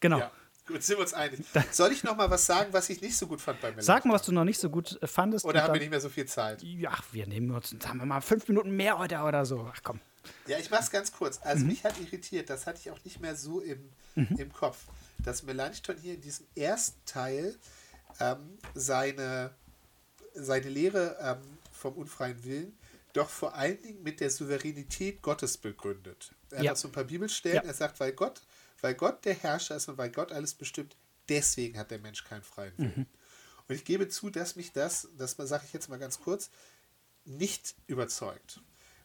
genau. 0.00 0.18
Ja. 0.18 0.32
Gut, 0.66 0.82
sind 0.82 0.96
wir 0.96 1.02
uns 1.02 1.14
einig. 1.14 1.40
Soll 1.70 1.92
ich 1.92 2.02
noch 2.02 2.16
mal 2.16 2.28
was 2.28 2.44
sagen, 2.44 2.72
was 2.72 2.90
ich 2.90 3.00
nicht 3.00 3.16
so 3.16 3.26
gut 3.26 3.40
fand 3.40 3.60
bei 3.60 3.68
Melanchthon? 3.68 3.86
Sag 3.86 4.04
mal, 4.04 4.14
was 4.14 4.22
du 4.22 4.32
noch 4.32 4.44
nicht 4.44 4.58
so 4.58 4.68
gut 4.68 5.00
äh, 5.00 5.06
fandest. 5.06 5.44
Oder 5.44 5.62
haben 5.62 5.72
wir 5.72 5.80
nicht 5.80 5.90
mehr 5.90 6.00
so 6.00 6.08
viel 6.08 6.26
Zeit? 6.26 6.62
Ja, 6.62 6.92
wir 7.12 7.26
nehmen 7.26 7.50
uns, 7.52 7.70
sagen 7.70 7.98
wir 7.98 8.06
mal, 8.06 8.20
fünf 8.20 8.48
Minuten 8.48 8.70
mehr 8.70 8.98
heute 8.98 9.18
oder 9.20 9.44
so. 9.46 9.70
Ach 9.72 9.80
komm. 9.84 10.00
Ja, 10.46 10.58
ich 10.58 10.70
mach's 10.70 10.90
ganz 10.90 11.12
kurz. 11.12 11.38
Also 11.42 11.62
mhm. 11.62 11.68
mich 11.68 11.84
hat 11.84 12.00
irritiert, 12.00 12.50
das 12.50 12.66
hatte 12.66 12.80
ich 12.80 12.90
auch 12.90 12.98
nicht 13.04 13.20
mehr 13.20 13.36
so 13.36 13.60
im, 13.60 13.78
mhm. 14.16 14.36
im 14.38 14.52
Kopf, 14.52 14.78
dass 15.24 15.44
Melanchthon 15.44 15.96
hier 15.98 16.14
in 16.14 16.20
diesem 16.20 16.46
ersten 16.56 17.00
Teil 17.04 17.54
ähm, 18.18 18.58
seine, 18.74 19.54
seine 20.34 20.68
Lehre 20.68 21.16
ähm, 21.20 21.58
vom 21.70 21.94
unfreien 21.94 22.42
Willen 22.44 22.76
doch 23.12 23.30
vor 23.30 23.54
allen 23.54 23.80
Dingen 23.80 24.02
mit 24.02 24.20
der 24.20 24.30
Souveränität 24.30 25.22
Gottes 25.22 25.56
begründet. 25.56 26.32
Er 26.50 26.64
Ja. 26.64 26.70
hat 26.72 26.78
so 26.78 26.88
ein 26.88 26.92
paar 26.92 27.04
Bibelstellen, 27.04 27.56
Ja. 27.56 27.62
er 27.62 27.74
sagt, 27.74 27.98
weil 28.00 28.12
Gott, 28.12 28.42
weil 28.80 28.94
Gott 28.94 29.24
der 29.24 29.34
Herrscher 29.34 29.76
ist 29.76 29.88
und 29.88 29.98
weil 29.98 30.10
Gott 30.10 30.32
alles 30.32 30.54
bestimmt, 30.54 30.96
deswegen 31.28 31.78
hat 31.78 31.90
der 31.90 31.98
Mensch 31.98 32.24
keinen 32.24 32.42
freien 32.42 32.76
Willen. 32.78 32.92
Mhm. 32.96 33.06
Und 33.68 33.74
ich 33.74 33.84
gebe 33.84 34.08
zu, 34.08 34.30
dass 34.30 34.56
mich 34.56 34.72
das, 34.72 35.08
das 35.16 35.32
sage 35.32 35.64
ich 35.66 35.72
jetzt 35.72 35.88
mal 35.88 35.98
ganz 35.98 36.20
kurz, 36.20 36.50
nicht 37.24 37.74
überzeugt. 37.86 38.60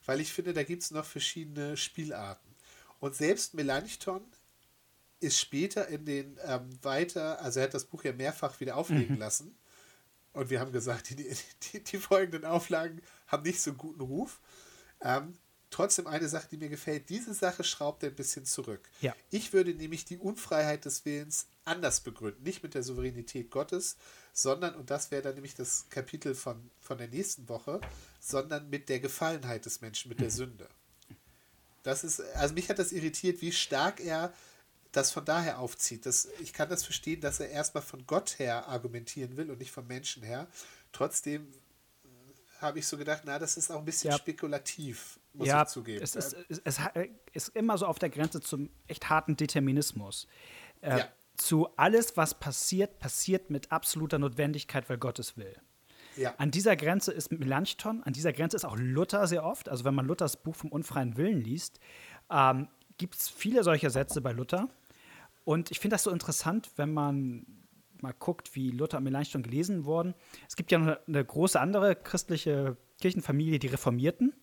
Weil 0.05 0.19
ich 0.19 0.31
finde, 0.33 0.53
da 0.53 0.63
gibt 0.63 0.83
es 0.83 0.91
noch 0.91 1.05
verschiedene 1.05 1.77
Spielarten. 1.77 2.55
Und 2.99 3.15
selbst 3.15 3.53
Melanchthon 3.53 4.23
ist 5.19 5.39
später 5.39 5.87
in 5.87 6.05
den 6.05 6.39
ähm, 6.43 6.69
weiter, 6.83 7.41
also 7.41 7.59
er 7.59 7.65
hat 7.65 7.73
das 7.73 7.85
Buch 7.85 8.03
ja 8.03 8.13
mehrfach 8.13 8.59
wieder 8.59 8.75
auflegen 8.75 9.17
lassen. 9.17 9.55
Und 10.33 10.49
wir 10.49 10.59
haben 10.59 10.71
gesagt, 10.71 11.09
die, 11.09 11.15
die, 11.73 11.83
die 11.83 11.97
folgenden 11.97 12.45
Auflagen 12.45 13.01
haben 13.27 13.43
nicht 13.43 13.61
so 13.61 13.71
einen 13.71 13.77
guten 13.77 14.01
Ruf. 14.01 14.39
Ähm, 15.01 15.33
trotzdem 15.71 16.05
eine 16.05 16.27
Sache, 16.29 16.47
die 16.51 16.57
mir 16.57 16.69
gefällt, 16.69 17.09
diese 17.09 17.33
Sache 17.33 17.63
schraubt 17.63 18.03
er 18.03 18.09
ein 18.09 18.15
bisschen 18.15 18.45
zurück. 18.45 18.81
Ja. 19.01 19.15
Ich 19.31 19.53
würde 19.53 19.73
nämlich 19.73 20.05
die 20.05 20.17
Unfreiheit 20.17 20.85
des 20.85 21.05
Willens 21.05 21.47
anders 21.65 22.01
begründen, 22.01 22.43
nicht 22.43 22.61
mit 22.61 22.73
der 22.75 22.83
Souveränität 22.83 23.49
Gottes, 23.49 23.95
sondern, 24.33 24.75
und 24.75 24.89
das 24.91 25.11
wäre 25.11 25.21
dann 25.23 25.33
nämlich 25.35 25.55
das 25.55 25.85
Kapitel 25.89 26.35
von, 26.35 26.69
von 26.79 26.97
der 26.97 27.07
nächsten 27.07 27.49
Woche, 27.49 27.81
sondern 28.19 28.69
mit 28.69 28.89
der 28.89 28.99
Gefallenheit 28.99 29.65
des 29.65 29.81
Menschen, 29.81 30.09
mit 30.09 30.19
der 30.19 30.29
Sünde. 30.39 30.67
Das 31.83 32.03
ist, 32.03 32.21
also 32.35 32.53
mich 32.53 32.69
hat 32.69 32.77
das 32.77 32.91
irritiert, 32.91 33.41
wie 33.41 33.51
stark 33.51 33.99
er 33.99 34.31
das 34.91 35.11
von 35.11 35.23
daher 35.25 35.59
aufzieht. 35.59 36.05
Das, 36.05 36.27
ich 36.41 36.53
kann 36.53 36.69
das 36.69 36.83
verstehen, 36.83 37.21
dass 37.21 37.39
er 37.39 37.49
erstmal 37.49 37.81
von 37.81 38.05
Gott 38.05 38.37
her 38.39 38.67
argumentieren 38.67 39.37
will 39.37 39.49
und 39.49 39.59
nicht 39.59 39.71
vom 39.71 39.87
Menschen 39.87 40.21
her. 40.21 40.47
Trotzdem 40.91 41.47
habe 42.59 42.79
ich 42.79 42.85
so 42.87 42.97
gedacht, 42.97 43.23
na, 43.25 43.39
das 43.39 43.57
ist 43.57 43.71
auch 43.71 43.79
ein 43.79 43.85
bisschen 43.85 44.11
Ja. 44.11 44.17
spekulativ, 44.17 45.17
muss 45.33 45.47
ja, 45.47 45.61
ich 45.63 45.67
zugeben. 45.69 46.03
Es 46.03 46.15
ist, 46.15 46.35
es, 46.63 46.79
ha- 46.79 46.91
ist 47.33 47.49
immer 47.55 47.77
so 47.77 47.85
auf 47.85 47.99
der 47.99 48.09
Grenze 48.09 48.41
zum 48.41 48.69
echt 48.87 49.09
harten 49.09 49.35
Determinismus. 49.35 50.27
Äh, 50.81 50.99
Ja. 50.99 51.07
Zu 51.37 51.69
alles, 51.77 52.17
was 52.17 52.37
passiert, 52.39 52.99
passiert 52.99 53.49
mit 53.49 53.71
absoluter 53.71 54.19
Notwendigkeit, 54.19 54.89
weil 54.89 54.97
Gott 54.97 55.17
es 55.17 55.37
will. 55.37 55.55
ja. 56.17 56.35
An 56.37 56.51
dieser 56.51 56.75
Grenze 56.75 57.13
ist 57.13 57.31
Melanchthon, 57.31 58.03
an 58.03 58.13
dieser 58.13 58.33
Grenze 58.33 58.57
ist 58.57 58.65
auch 58.65 58.75
Luther 58.77 59.25
sehr 59.27 59.43
oft. 59.45 59.69
Also 59.69 59.85
wenn 59.85 59.95
man 59.95 60.05
Luthers 60.05 60.43
Buch 60.43 60.55
vom 60.55 60.71
unfreien 60.71 61.15
Willen 61.17 61.41
liest, 61.41 61.79
ähm, 62.29 62.67
gibt 62.97 63.15
es 63.15 63.29
viele 63.29 63.63
solcher 63.63 63.89
Sätze 63.89 64.21
bei 64.21 64.33
Luther. 64.33 64.67
Und 65.45 65.71
ich 65.71 65.79
finde 65.79 65.95
das 65.95 66.03
so 66.03 66.11
interessant, 66.11 66.69
wenn 66.75 66.93
man 66.93 67.45
mal 68.01 68.13
guckt, 68.13 68.53
wie 68.55 68.69
Luther 68.69 68.97
und 68.97 69.03
Melanchthon 69.05 69.41
gelesen 69.41 69.85
wurden. 69.85 70.13
Es 70.47 70.55
gibt 70.55 70.71
ja 70.71 70.77
noch 70.79 70.87
eine, 70.87 70.99
eine 71.07 71.25
große 71.25 71.59
andere 71.59 71.95
christliche 71.95 72.75
Kirchenfamilie, 72.99 73.57
die 73.57 73.67
Reformierten, 73.67 74.33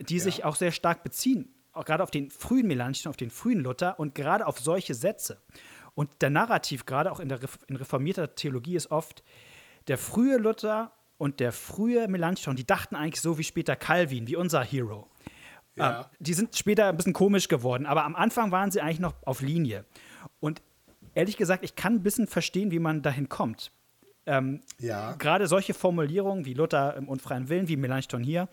die 0.00 0.20
sich 0.20 0.44
auch 0.44 0.56
sehr 0.56 0.72
stark 0.72 1.02
beziehen, 1.02 1.54
auch 1.72 1.84
gerade 1.84 2.02
auf 2.02 2.10
den 2.10 2.30
frühen 2.30 2.66
Melanchthon, 2.66 3.10
auf 3.10 3.16
den 3.16 3.30
frühen 3.30 3.60
Luther 3.60 3.98
und 3.98 4.14
gerade 4.14 4.46
auf 4.46 4.58
solche 4.60 4.94
Sätze. 4.94 5.42
Und 5.94 6.10
der 6.22 6.30
Narrativ, 6.30 6.86
gerade 6.86 7.12
auch 7.12 7.20
in 7.20 7.28
der 7.28 7.38
in 7.68 7.76
reformierter 7.76 8.34
Theologie, 8.34 8.76
ist 8.76 8.90
oft, 8.90 9.22
der 9.86 9.98
frühe 9.98 10.38
Luther 10.38 10.92
und 11.18 11.40
der 11.40 11.52
frühe 11.52 12.08
Melanchthon, 12.08 12.56
die 12.56 12.66
dachten 12.66 12.96
eigentlich 12.96 13.20
so 13.20 13.38
wie 13.38 13.44
später 13.44 13.76
Calvin, 13.76 14.26
wie 14.26 14.36
unser 14.36 14.62
Hero. 14.62 15.08
Ja. 15.76 16.00
Ähm, 16.00 16.06
die 16.18 16.34
sind 16.34 16.56
später 16.56 16.88
ein 16.88 16.96
bisschen 16.96 17.12
komisch 17.12 17.48
geworden, 17.48 17.86
aber 17.86 18.04
am 18.04 18.16
Anfang 18.16 18.50
waren 18.50 18.70
sie 18.70 18.80
eigentlich 18.80 19.00
noch 19.00 19.14
auf 19.24 19.40
Linie. 19.40 19.84
Und 20.40 20.62
ehrlich 21.14 21.36
gesagt, 21.36 21.64
ich 21.64 21.76
kann 21.76 21.94
ein 21.94 22.02
bisschen 22.02 22.26
verstehen, 22.26 22.70
wie 22.70 22.78
man 22.78 23.02
dahin 23.02 23.28
kommt. 23.28 23.70
Ähm, 24.26 24.62
Ja. 24.78 25.12
Gerade 25.14 25.46
solche 25.46 25.74
Formulierungen 25.74 26.44
wie 26.44 26.54
Luther 26.54 26.96
im 26.96 27.08
unfreien 27.08 27.48
Willen, 27.48 27.68
wie 27.68 27.76
Melanchthon 27.76 28.22
hier, 28.22 28.48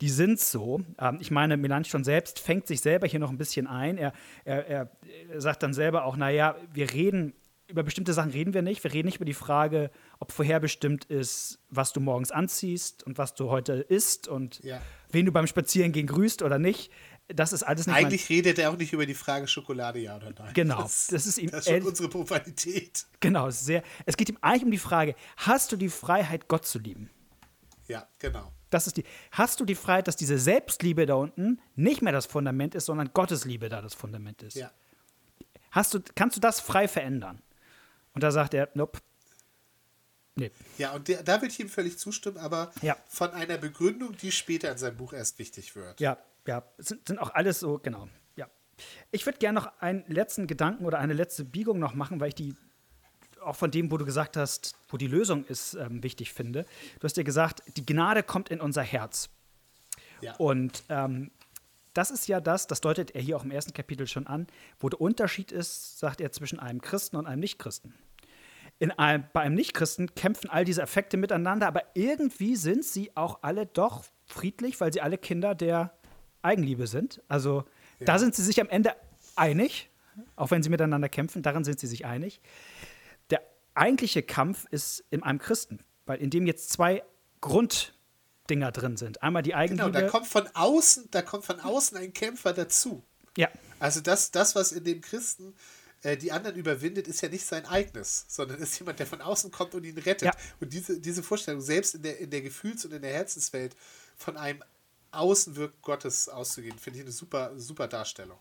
die 0.00 0.10
sind 0.10 0.40
so. 0.40 0.80
Ähm, 0.98 1.18
ich 1.20 1.30
meine, 1.30 1.56
Melanchthon 1.56 2.04
selbst 2.04 2.38
fängt 2.38 2.66
sich 2.66 2.80
selber 2.80 3.06
hier 3.06 3.20
noch 3.20 3.30
ein 3.30 3.38
bisschen 3.38 3.66
ein. 3.66 3.98
Er, 3.98 4.12
er, 4.44 4.66
er 4.68 4.90
sagt 5.40 5.62
dann 5.62 5.74
selber 5.74 6.04
auch, 6.04 6.16
naja, 6.16 6.56
wir 6.72 6.92
reden, 6.92 7.32
über 7.68 7.82
bestimmte 7.82 8.12
Sachen 8.12 8.30
reden 8.30 8.54
wir 8.54 8.62
nicht. 8.62 8.84
Wir 8.84 8.92
reden 8.92 9.06
nicht 9.06 9.16
über 9.16 9.24
die 9.24 9.34
Frage, 9.34 9.90
ob 10.20 10.32
vorherbestimmt 10.32 11.04
ist, 11.06 11.58
was 11.70 11.92
du 11.92 12.00
morgens 12.00 12.30
anziehst 12.30 13.02
und 13.04 13.18
was 13.18 13.34
du 13.34 13.50
heute 13.50 13.74
isst 13.74 14.28
und 14.28 14.62
Ja. 14.62 14.80
wen 15.10 15.26
du 15.26 15.32
beim 15.32 15.46
Spazierengehen 15.46 16.06
grüßt 16.06 16.42
oder 16.42 16.58
nicht. 16.58 16.92
Das 17.28 17.52
ist 17.52 17.64
alles 17.64 17.88
nicht 17.88 17.96
Eigentlich 17.96 18.28
redet 18.28 18.56
er 18.60 18.70
auch 18.70 18.76
nicht 18.76 18.92
über 18.92 19.04
die 19.04 19.14
Frage 19.14 19.48
Schokolade, 19.48 19.98
ja 19.98 20.16
oder 20.16 20.32
nein. 20.38 20.52
Genau, 20.54 20.82
Das, 20.82 21.08
das 21.08 21.26
ist 21.26 21.38
ihm 21.38 21.50
das 21.50 21.66
ist 21.66 21.72
schon 21.72 21.82
unsere 21.82 22.08
Profanität. 22.08 23.04
Genau, 23.18 23.50
sehr. 23.50 23.82
Es 24.04 24.16
geht 24.16 24.28
ihm 24.28 24.38
eigentlich 24.42 24.62
um 24.62 24.70
die 24.70 24.78
Frage: 24.78 25.16
Hast 25.38 25.72
du 25.72 25.76
die 25.76 25.88
Freiheit, 25.88 26.46
Gott 26.46 26.66
zu 26.66 26.78
lieben? 26.78 27.10
Ja, 27.88 28.06
genau. 28.20 28.52
Das 28.70 28.86
ist 28.86 28.96
die. 28.96 29.04
Hast 29.30 29.60
du 29.60 29.64
die 29.64 29.74
Freiheit, 29.76 30.08
dass 30.08 30.16
diese 30.16 30.38
Selbstliebe 30.38 31.06
da 31.06 31.14
unten 31.14 31.60
nicht 31.76 32.02
mehr 32.02 32.12
das 32.12 32.26
Fundament 32.26 32.74
ist, 32.74 32.86
sondern 32.86 33.10
Gottes 33.12 33.44
Liebe 33.44 33.68
da 33.68 33.80
das 33.80 33.94
Fundament 33.94 34.42
ist? 34.42 34.54
Ja. 34.56 34.70
Hast 35.70 35.94
du, 35.94 36.00
kannst 36.14 36.36
du 36.36 36.40
das 36.40 36.60
frei 36.60 36.88
verändern? 36.88 37.42
Und 38.14 38.22
da 38.22 38.30
sagt 38.30 38.54
er, 38.54 38.68
nope. 38.74 39.00
Nee. 40.34 40.50
Ja, 40.78 40.92
und 40.94 41.08
der, 41.08 41.22
da 41.22 41.36
würde 41.40 41.48
ich 41.48 41.60
ihm 41.60 41.68
völlig 41.68 41.98
zustimmen, 41.98 42.36
aber 42.38 42.72
Ja. 42.82 42.96
von 43.08 43.30
einer 43.30 43.56
Begründung, 43.56 44.16
die 44.16 44.32
später 44.32 44.70
in 44.70 44.78
seinem 44.78 44.96
Buch 44.96 45.12
erst 45.12 45.38
wichtig 45.38 45.74
wird. 45.76 45.98
Ja, 46.00 46.18
ja, 46.46 46.62
sind, 46.78 47.06
sind 47.08 47.18
auch 47.18 47.30
alles 47.34 47.60
so, 47.60 47.78
genau. 47.78 48.08
Ja. 48.36 48.46
Ich 49.10 49.24
würde 49.26 49.38
gerne 49.38 49.58
noch 49.58 49.80
einen 49.80 50.04
letzten 50.08 50.46
Gedanken 50.46 50.84
oder 50.84 50.98
eine 50.98 51.14
letzte 51.14 51.44
Biegung 51.44 51.78
noch 51.78 51.94
machen, 51.94 52.20
weil 52.20 52.28
ich 52.28 52.34
die 52.34 52.54
auch 53.46 53.56
von 53.56 53.70
dem, 53.70 53.90
wo 53.90 53.96
du 53.96 54.04
gesagt 54.04 54.36
hast, 54.36 54.76
wo 54.88 54.96
die 54.96 55.06
Lösung 55.06 55.44
ist, 55.44 55.74
ähm, 55.74 56.02
wichtig 56.02 56.32
finde. 56.32 56.64
Du 57.00 57.04
hast 57.04 57.16
ja 57.16 57.22
gesagt, 57.22 57.62
die 57.76 57.86
Gnade 57.86 58.22
kommt 58.22 58.48
in 58.48 58.60
unser 58.60 58.82
Herz. 58.82 59.28
Ja. 60.20 60.34
Und 60.36 60.84
ähm, 60.88 61.30
das 61.94 62.10
ist 62.10 62.28
ja 62.28 62.40
das, 62.40 62.66
das 62.66 62.80
deutet 62.80 63.12
er 63.12 63.22
hier 63.22 63.36
auch 63.36 63.44
im 63.44 63.50
ersten 63.50 63.72
Kapitel 63.72 64.06
schon 64.06 64.26
an, 64.26 64.46
wo 64.78 64.88
der 64.88 65.00
Unterschied 65.00 65.52
ist, 65.52 65.98
sagt 65.98 66.20
er, 66.20 66.30
zwischen 66.32 66.60
einem 66.60 66.80
Christen 66.80 67.16
und 67.16 67.26
einem 67.26 67.40
Nichtchristen. 67.40 67.94
In 68.78 68.90
einem, 68.90 69.24
bei 69.32 69.40
einem 69.40 69.54
Nichtchristen 69.54 70.14
kämpfen 70.14 70.50
all 70.50 70.66
diese 70.66 70.82
Affekte 70.82 71.16
miteinander, 71.16 71.66
aber 71.66 71.82
irgendwie 71.94 72.56
sind 72.56 72.84
sie 72.84 73.16
auch 73.16 73.38
alle 73.42 73.64
doch 73.64 74.04
friedlich, 74.26 74.78
weil 74.80 74.92
sie 74.92 75.00
alle 75.00 75.16
Kinder 75.16 75.54
der 75.54 75.92
Eigenliebe 76.42 76.86
sind. 76.86 77.22
Also 77.28 77.64
da 78.00 78.18
sind 78.18 78.34
sie 78.34 78.42
sich 78.42 78.60
am 78.60 78.68
Ende 78.68 78.94
einig, 79.34 79.88
auch 80.36 80.50
wenn 80.50 80.62
sie 80.62 80.68
miteinander 80.68 81.08
kämpfen, 81.08 81.42
darin 81.42 81.64
sind 81.64 81.80
sie 81.80 81.86
sich 81.86 82.04
einig. 82.04 82.40
Eigentliche 83.76 84.22
Kampf 84.22 84.66
ist 84.70 85.04
in 85.10 85.22
einem 85.22 85.38
Christen, 85.38 85.80
weil 86.06 86.18
in 86.20 86.30
dem 86.30 86.46
jetzt 86.46 86.70
zwei 86.70 87.02
Grunddinger 87.40 88.72
drin 88.72 88.96
sind. 88.96 89.22
Einmal 89.22 89.42
die 89.42 89.50
Genau, 89.50 89.60
Eigenliebe. 89.60 89.92
da 89.92 90.08
kommt 90.08 90.26
von 90.26 90.48
außen, 90.54 91.08
da 91.10 91.22
kommt 91.22 91.44
von 91.44 91.60
außen 91.60 91.96
ein 91.98 92.12
Kämpfer 92.12 92.52
dazu. 92.52 93.04
ja, 93.36 93.48
Also 93.78 94.00
das, 94.00 94.30
das 94.30 94.54
was 94.54 94.72
in 94.72 94.84
dem 94.84 95.00
Christen 95.00 95.54
äh, 96.02 96.16
die 96.16 96.32
anderen 96.32 96.56
überwindet, 96.56 97.08
ist 97.08 97.20
ja 97.22 97.28
nicht 97.28 97.44
sein 97.46 97.66
eigenes, 97.66 98.24
sondern 98.28 98.58
ist 98.58 98.78
jemand, 98.78 98.98
der 98.98 99.06
von 99.06 99.20
außen 99.20 99.50
kommt 99.50 99.74
und 99.74 99.84
ihn 99.84 99.98
rettet. 99.98 100.22
Ja. 100.28 100.32
Und 100.60 100.72
diese, 100.72 101.00
diese 101.00 101.22
Vorstellung, 101.22 101.60
selbst 101.60 101.94
in 101.94 102.02
der, 102.02 102.18
in 102.18 102.30
der 102.30 102.42
Gefühls- 102.42 102.84
und 102.84 102.92
in 102.92 103.02
der 103.02 103.12
Herzenswelt, 103.12 103.76
von 104.16 104.36
einem 104.36 104.62
Außenwirken 105.10 105.80
Gottes 105.82 106.28
auszugehen, 106.28 106.78
finde 106.78 106.98
ich 107.00 107.04
eine 107.04 107.12
super, 107.12 107.52
super 107.58 107.88
Darstellung. 107.88 108.38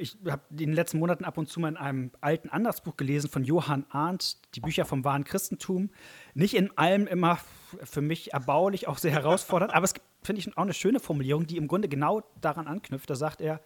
Ich 0.00 0.16
habe 0.26 0.42
in 0.50 0.56
den 0.56 0.72
letzten 0.72 0.98
Monaten 0.98 1.24
ab 1.24 1.36
und 1.36 1.48
zu 1.48 1.60
mal 1.60 1.68
in 1.68 1.76
einem 1.76 2.10
alten 2.22 2.48
Andachtsbuch 2.48 2.96
gelesen 2.96 3.28
von 3.28 3.44
Johann 3.44 3.84
Arndt, 3.90 4.38
die 4.54 4.60
Bücher 4.60 4.86
vom 4.86 5.04
wahren 5.04 5.24
Christentum. 5.24 5.90
Nicht 6.32 6.54
in 6.54 6.76
allem 6.78 7.06
immer 7.06 7.38
für 7.84 8.00
mich 8.00 8.32
erbaulich, 8.32 8.88
auch 8.88 8.96
sehr 8.96 9.12
herausfordernd, 9.12 9.74
aber 9.74 9.84
es 9.84 9.94
finde 10.22 10.40
ich, 10.40 10.56
auch 10.56 10.62
eine 10.62 10.72
schöne 10.72 11.00
Formulierung, 11.00 11.46
die 11.46 11.58
im 11.58 11.68
Grunde 11.68 11.88
genau 11.88 12.22
daran 12.40 12.66
anknüpft. 12.66 13.10
Da 13.10 13.14
sagt 13.14 13.42
er, 13.42 13.60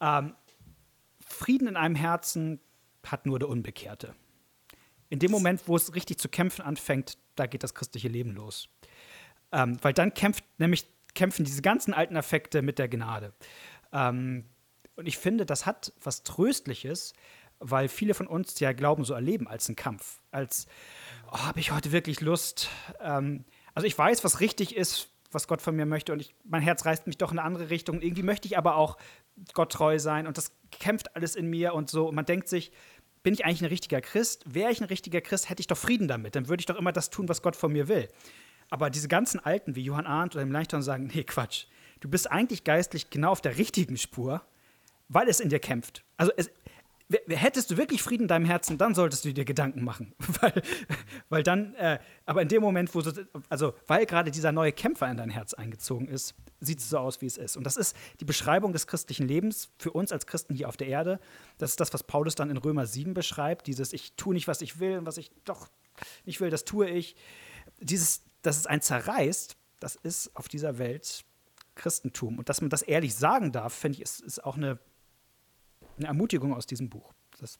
ähm, 0.00 0.34
Frieden 1.20 1.68
in 1.68 1.76
einem 1.76 1.94
Herzen 1.94 2.60
hat 3.04 3.26
nur 3.26 3.38
der 3.38 3.48
Unbekehrte. 3.48 4.14
In 5.10 5.18
dem 5.18 5.30
Moment, 5.30 5.66
wo 5.66 5.76
es 5.76 5.94
richtig 5.94 6.18
zu 6.18 6.28
kämpfen 6.28 6.62
anfängt, 6.62 7.18
da 7.36 7.46
geht 7.46 7.62
das 7.62 7.74
christliche 7.74 8.08
Leben 8.08 8.30
los. 8.30 8.68
Ähm, 9.52 9.78
weil 9.82 9.92
dann 9.92 10.14
kämpft 10.14 10.44
nämlich 10.58 10.86
kämpfen 11.14 11.44
diese 11.44 11.62
ganzen 11.62 11.94
alten 11.94 12.16
Affekte 12.16 12.62
mit 12.62 12.78
der 12.78 12.88
Gnade. 12.88 13.32
Ähm, 13.92 14.44
und 14.98 15.06
ich 15.06 15.16
finde, 15.16 15.46
das 15.46 15.64
hat 15.64 15.92
was 16.02 16.24
Tröstliches, 16.24 17.12
weil 17.60 17.88
viele 17.88 18.14
von 18.14 18.26
uns 18.26 18.58
ja 18.58 18.72
Glauben 18.72 19.04
so 19.04 19.14
erleben 19.14 19.46
als 19.46 19.68
einen 19.68 19.76
Kampf. 19.76 20.20
Als, 20.32 20.66
oh, 21.30 21.38
habe 21.38 21.60
ich 21.60 21.70
heute 21.70 21.92
wirklich 21.92 22.20
Lust? 22.20 22.68
Ähm, 23.00 23.44
also 23.74 23.86
ich 23.86 23.96
weiß, 23.96 24.24
was 24.24 24.40
richtig 24.40 24.76
ist, 24.76 25.08
was 25.30 25.46
Gott 25.46 25.62
von 25.62 25.76
mir 25.76 25.86
möchte 25.86 26.12
und 26.12 26.20
ich, 26.20 26.34
mein 26.44 26.62
Herz 26.62 26.84
reißt 26.84 27.06
mich 27.06 27.16
doch 27.16 27.30
in 27.30 27.38
eine 27.38 27.46
andere 27.46 27.70
Richtung. 27.70 28.00
Irgendwie 28.00 28.24
möchte 28.24 28.48
ich 28.48 28.58
aber 28.58 28.74
auch 28.76 28.96
Gott 29.52 29.72
treu 29.72 30.00
sein 30.00 30.26
und 30.26 30.36
das 30.36 30.52
kämpft 30.72 31.14
alles 31.14 31.36
in 31.36 31.48
mir 31.48 31.74
und 31.74 31.90
so. 31.90 32.08
Und 32.08 32.16
man 32.16 32.24
denkt 32.24 32.48
sich, 32.48 32.72
bin 33.22 33.34
ich 33.34 33.44
eigentlich 33.44 33.62
ein 33.62 33.66
richtiger 33.66 34.00
Christ? 34.00 34.42
Wäre 34.52 34.72
ich 34.72 34.80
ein 34.80 34.86
richtiger 34.86 35.20
Christ, 35.20 35.48
hätte 35.48 35.60
ich 35.60 35.68
doch 35.68 35.76
Frieden 35.76 36.08
damit. 36.08 36.34
Dann 36.34 36.48
würde 36.48 36.60
ich 36.60 36.66
doch 36.66 36.76
immer 36.76 36.92
das 36.92 37.10
tun, 37.10 37.28
was 37.28 37.42
Gott 37.42 37.54
von 37.54 37.72
mir 37.72 37.86
will. 37.86 38.08
Aber 38.68 38.90
diese 38.90 39.06
ganzen 39.06 39.38
Alten 39.38 39.76
wie 39.76 39.82
Johann 39.82 40.06
Arndt 40.06 40.34
oder 40.34 40.42
im 40.42 40.50
Leichtern 40.50 40.82
sagen, 40.82 41.08
nee, 41.14 41.22
Quatsch. 41.22 41.66
Du 42.00 42.08
bist 42.08 42.30
eigentlich 42.30 42.64
geistlich 42.64 43.10
genau 43.10 43.30
auf 43.30 43.40
der 43.40 43.58
richtigen 43.58 43.96
Spur, 43.96 44.42
weil 45.08 45.28
es 45.28 45.40
in 45.40 45.48
dir 45.48 45.58
kämpft. 45.58 46.04
Also 46.16 46.32
es, 46.36 46.50
hättest 47.28 47.70
du 47.70 47.76
wirklich 47.76 48.02
Frieden 48.02 48.24
in 48.24 48.28
deinem 48.28 48.44
Herzen, 48.44 48.76
dann 48.76 48.94
solltest 48.94 49.24
du 49.24 49.32
dir 49.32 49.44
Gedanken 49.44 49.82
machen. 49.82 50.14
weil, 50.40 50.62
weil 51.30 51.42
dann, 51.42 51.74
äh, 51.74 51.98
aber 52.26 52.42
in 52.42 52.48
dem 52.48 52.60
Moment, 52.60 52.94
wo 52.94 53.00
so, 53.00 53.12
also 53.48 53.74
weil 53.86 54.04
gerade 54.04 54.30
dieser 54.30 54.52
neue 54.52 54.72
Kämpfer 54.72 55.10
in 55.10 55.16
dein 55.16 55.30
Herz 55.30 55.54
eingezogen 55.54 56.06
ist, 56.08 56.34
sieht 56.60 56.80
es 56.80 56.90
so 56.90 56.98
aus, 56.98 57.22
wie 57.22 57.26
es 57.26 57.38
ist. 57.38 57.56
Und 57.56 57.64
das 57.64 57.76
ist 57.76 57.96
die 58.20 58.24
Beschreibung 58.24 58.72
des 58.72 58.86
christlichen 58.86 59.26
Lebens 59.26 59.70
für 59.78 59.92
uns 59.92 60.12
als 60.12 60.26
Christen 60.26 60.54
hier 60.54 60.68
auf 60.68 60.76
der 60.76 60.88
Erde. 60.88 61.18
Das 61.56 61.70
ist 61.70 61.80
das, 61.80 61.92
was 61.94 62.02
Paulus 62.02 62.34
dann 62.34 62.50
in 62.50 62.58
Römer 62.58 62.86
7 62.86 63.14
beschreibt. 63.14 63.66
Dieses, 63.66 63.92
ich 63.92 64.14
tue 64.16 64.34
nicht, 64.34 64.48
was 64.48 64.60
ich 64.60 64.78
will 64.78 64.98
und 64.98 65.06
was 65.06 65.16
ich 65.16 65.30
doch 65.44 65.68
nicht 66.26 66.40
will, 66.40 66.50
das 66.50 66.64
tue 66.64 66.88
ich. 66.88 67.16
Dieses, 67.80 68.22
dass 68.42 68.58
es 68.58 68.66
ein 68.66 68.82
zerreißt, 68.82 69.56
das 69.80 69.96
ist 69.96 70.36
auf 70.36 70.48
dieser 70.48 70.78
Welt 70.78 71.24
Christentum. 71.74 72.38
Und 72.38 72.48
dass 72.48 72.60
man 72.60 72.68
das 72.68 72.82
ehrlich 72.82 73.14
sagen 73.14 73.52
darf, 73.52 73.72
finde 73.72 73.96
ich, 73.96 74.02
ist, 74.02 74.20
ist 74.20 74.44
auch 74.44 74.56
eine 74.56 74.78
eine 75.98 76.08
Ermutigung 76.08 76.54
aus 76.54 76.66
diesem 76.66 76.88
Buch. 76.88 77.12
Das 77.38 77.58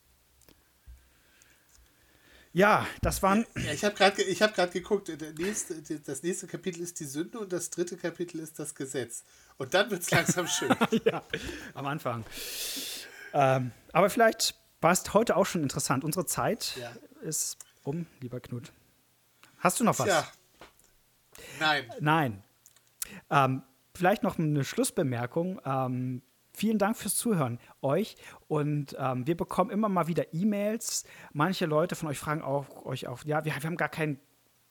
ja, 2.53 2.87
das 3.03 3.23
waren. 3.23 3.47
Ja, 3.57 3.73
ich 3.73 3.85
habe 3.85 3.95
gerade 3.95 4.23
hab 4.23 4.73
geguckt, 4.73 5.13
nächste, 5.39 5.81
das 6.01 6.23
nächste 6.23 6.47
Kapitel 6.47 6.83
ist 6.83 6.99
die 6.99 7.05
Sünde 7.05 7.39
und 7.39 7.53
das 7.53 7.71
dritte 7.71 7.97
Kapitel 7.97 8.41
ist 8.41 8.59
das 8.59 8.75
Gesetz. 8.75 9.23
Und 9.59 9.75
dann 9.75 9.91
wird 9.91 10.03
es 10.03 10.11
langsam 10.11 10.47
schön. 10.49 10.75
ja, 11.05 11.23
am 11.75 11.87
Anfang. 11.87 12.25
Ähm, 13.33 13.73
aber 13.93 14.09
vielleicht 14.11 14.55
war 14.81 14.93
es 14.93 15.13
heute 15.13 15.37
auch 15.37 15.45
schon 15.45 15.63
interessant. 15.63 16.05
Unsere 16.05 16.27
Zeit 16.27 16.77
ja. 16.81 16.91
ist 17.21 17.59
um, 17.85 18.07
lieber 18.21 18.41
Knut. 18.41 18.73
Hast 19.59 19.81
du 19.81 19.85
noch 19.85 19.99
was? 19.99 20.09
Ja. 20.09 20.29
Nein. 21.61 21.85
Nein. 22.01 22.43
Ähm, 23.31 23.63
vielleicht 23.95 24.23
noch 24.23 24.39
eine 24.39 24.65
Schlussbemerkung. 24.65 25.61
Ähm, 25.65 26.23
Vielen 26.59 26.79
Dank 26.79 26.97
fürs 26.97 27.15
Zuhören, 27.15 27.61
euch. 27.83 28.17
Und 28.49 28.97
ähm, 28.99 29.29
wir 29.29 29.37
bekommen 29.37 29.71
immer 29.71 29.89
mal 29.89 30.09
wieder 30.09 30.35
E-Mails. 30.35 31.05
Manche 31.33 31.67
Leute 31.67 31.95
von 31.95 32.09
euch 32.09 32.19
fragen 32.19 32.43
auch, 32.43 32.85
euch 32.85 33.07
auch, 33.07 33.23
ja, 33.23 33.45
wir, 33.45 33.55
wir 33.55 33.63
haben 33.63 33.77
gar 33.77 33.89
kein 33.89 34.19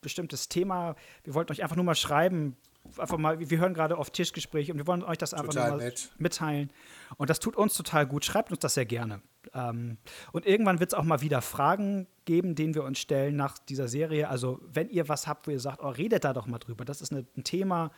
bestimmtes 0.02 0.50
Thema. 0.50 0.96
Wir 1.24 1.32
wollten 1.32 1.50
euch 1.50 1.62
einfach 1.62 1.76
nur 1.76 1.86
mal 1.86 1.94
schreiben, 1.94 2.58
einfach 2.96 3.18
mal, 3.18 3.38
wir 3.38 3.58
hören 3.58 3.74
gerade 3.74 3.96
auf 3.98 4.10
Tischgespräche 4.10 4.72
und 4.72 4.78
wir 4.78 4.86
wollen 4.86 5.02
euch 5.02 5.18
das 5.18 5.34
einfach 5.34 5.54
mal 5.54 5.92
mitteilen. 6.18 6.70
Und 7.16 7.30
das 7.30 7.40
tut 7.40 7.56
uns 7.56 7.74
total 7.74 8.06
gut. 8.06 8.24
Schreibt 8.24 8.50
uns 8.50 8.60
das 8.60 8.74
sehr 8.74 8.86
gerne. 8.86 9.20
Ähm, 9.54 9.98
und 10.32 10.46
irgendwann 10.46 10.80
wird 10.80 10.92
es 10.92 10.98
auch 10.98 11.04
mal 11.04 11.20
wieder 11.20 11.42
Fragen 11.42 12.06
geben, 12.24 12.54
denen 12.54 12.74
wir 12.74 12.84
uns 12.84 12.98
stellen 12.98 13.36
nach 13.36 13.58
dieser 13.58 13.88
Serie. 13.88 14.28
Also, 14.28 14.60
wenn 14.62 14.88
ihr 14.90 15.08
was 15.08 15.26
habt, 15.26 15.46
wo 15.46 15.50
ihr 15.50 15.60
sagt, 15.60 15.82
oh, 15.82 15.88
redet 15.88 16.24
da 16.24 16.32
doch 16.32 16.46
mal 16.46 16.58
drüber. 16.58 16.84
Das 16.84 17.00
ist 17.00 17.12
eine, 17.12 17.26
ein 17.36 17.44
Thema, 17.44 17.90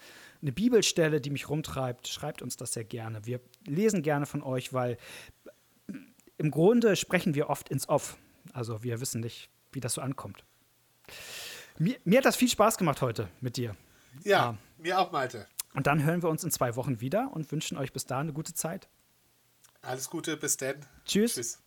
eine 0.43 0.53
Bibelstelle, 0.53 1.21
die 1.21 1.31
mich 1.31 1.49
rumtreibt. 1.49 2.09
Schreibt 2.09 2.43
uns 2.43 2.57
das 2.57 2.73
sehr 2.73 2.85
gerne. 2.85 3.25
Wir 3.27 3.41
lesen 3.67 4.03
gerne 4.03 4.27
von 4.27 4.43
euch, 4.43 4.73
weil 4.73 4.97
im 6.39 6.51
Grunde 6.51 6.97
sprechen 6.97 7.35
wir 7.35 7.51
oft 7.51 7.69
ins 7.69 7.89
Off. 7.89 8.17
Also, 8.53 8.83
wir 8.83 9.01
wissen 9.01 9.21
nicht, 9.21 9.51
wie 9.73 9.81
das 9.81 9.95
so 9.95 10.01
ankommt. 10.01 10.45
Mir, 11.79 11.97
mir 12.05 12.19
hat 12.19 12.25
das 12.25 12.37
viel 12.37 12.49
Spaß 12.49 12.77
gemacht 12.77 13.03
heute 13.03 13.29
mit 13.41 13.57
dir. 13.57 13.75
Ja, 14.25 14.51
äh, 14.51 14.83
mir 14.83 14.99
auch, 14.99 15.13
Malte. 15.13 15.47
Und 15.75 15.87
dann 15.87 16.03
hören 16.03 16.23
wir 16.23 16.29
uns 16.29 16.43
in 16.45 16.51
zwei 16.51 16.77
Wochen 16.77 17.01
wieder 17.01 17.31
und 17.33 17.51
wünschen 17.53 17.79
euch 17.79 17.93
bis 17.93 18.07
dahin 18.07 18.27
eine 18.27 18.33
gute 18.33 18.55
Zeit. 18.55 18.89
Alles 19.83 20.11
Gute, 20.11 20.37
bis 20.37 20.57
dann. 20.57 20.77
Tschüss. 21.05 21.35
Tschüss. 21.35 21.63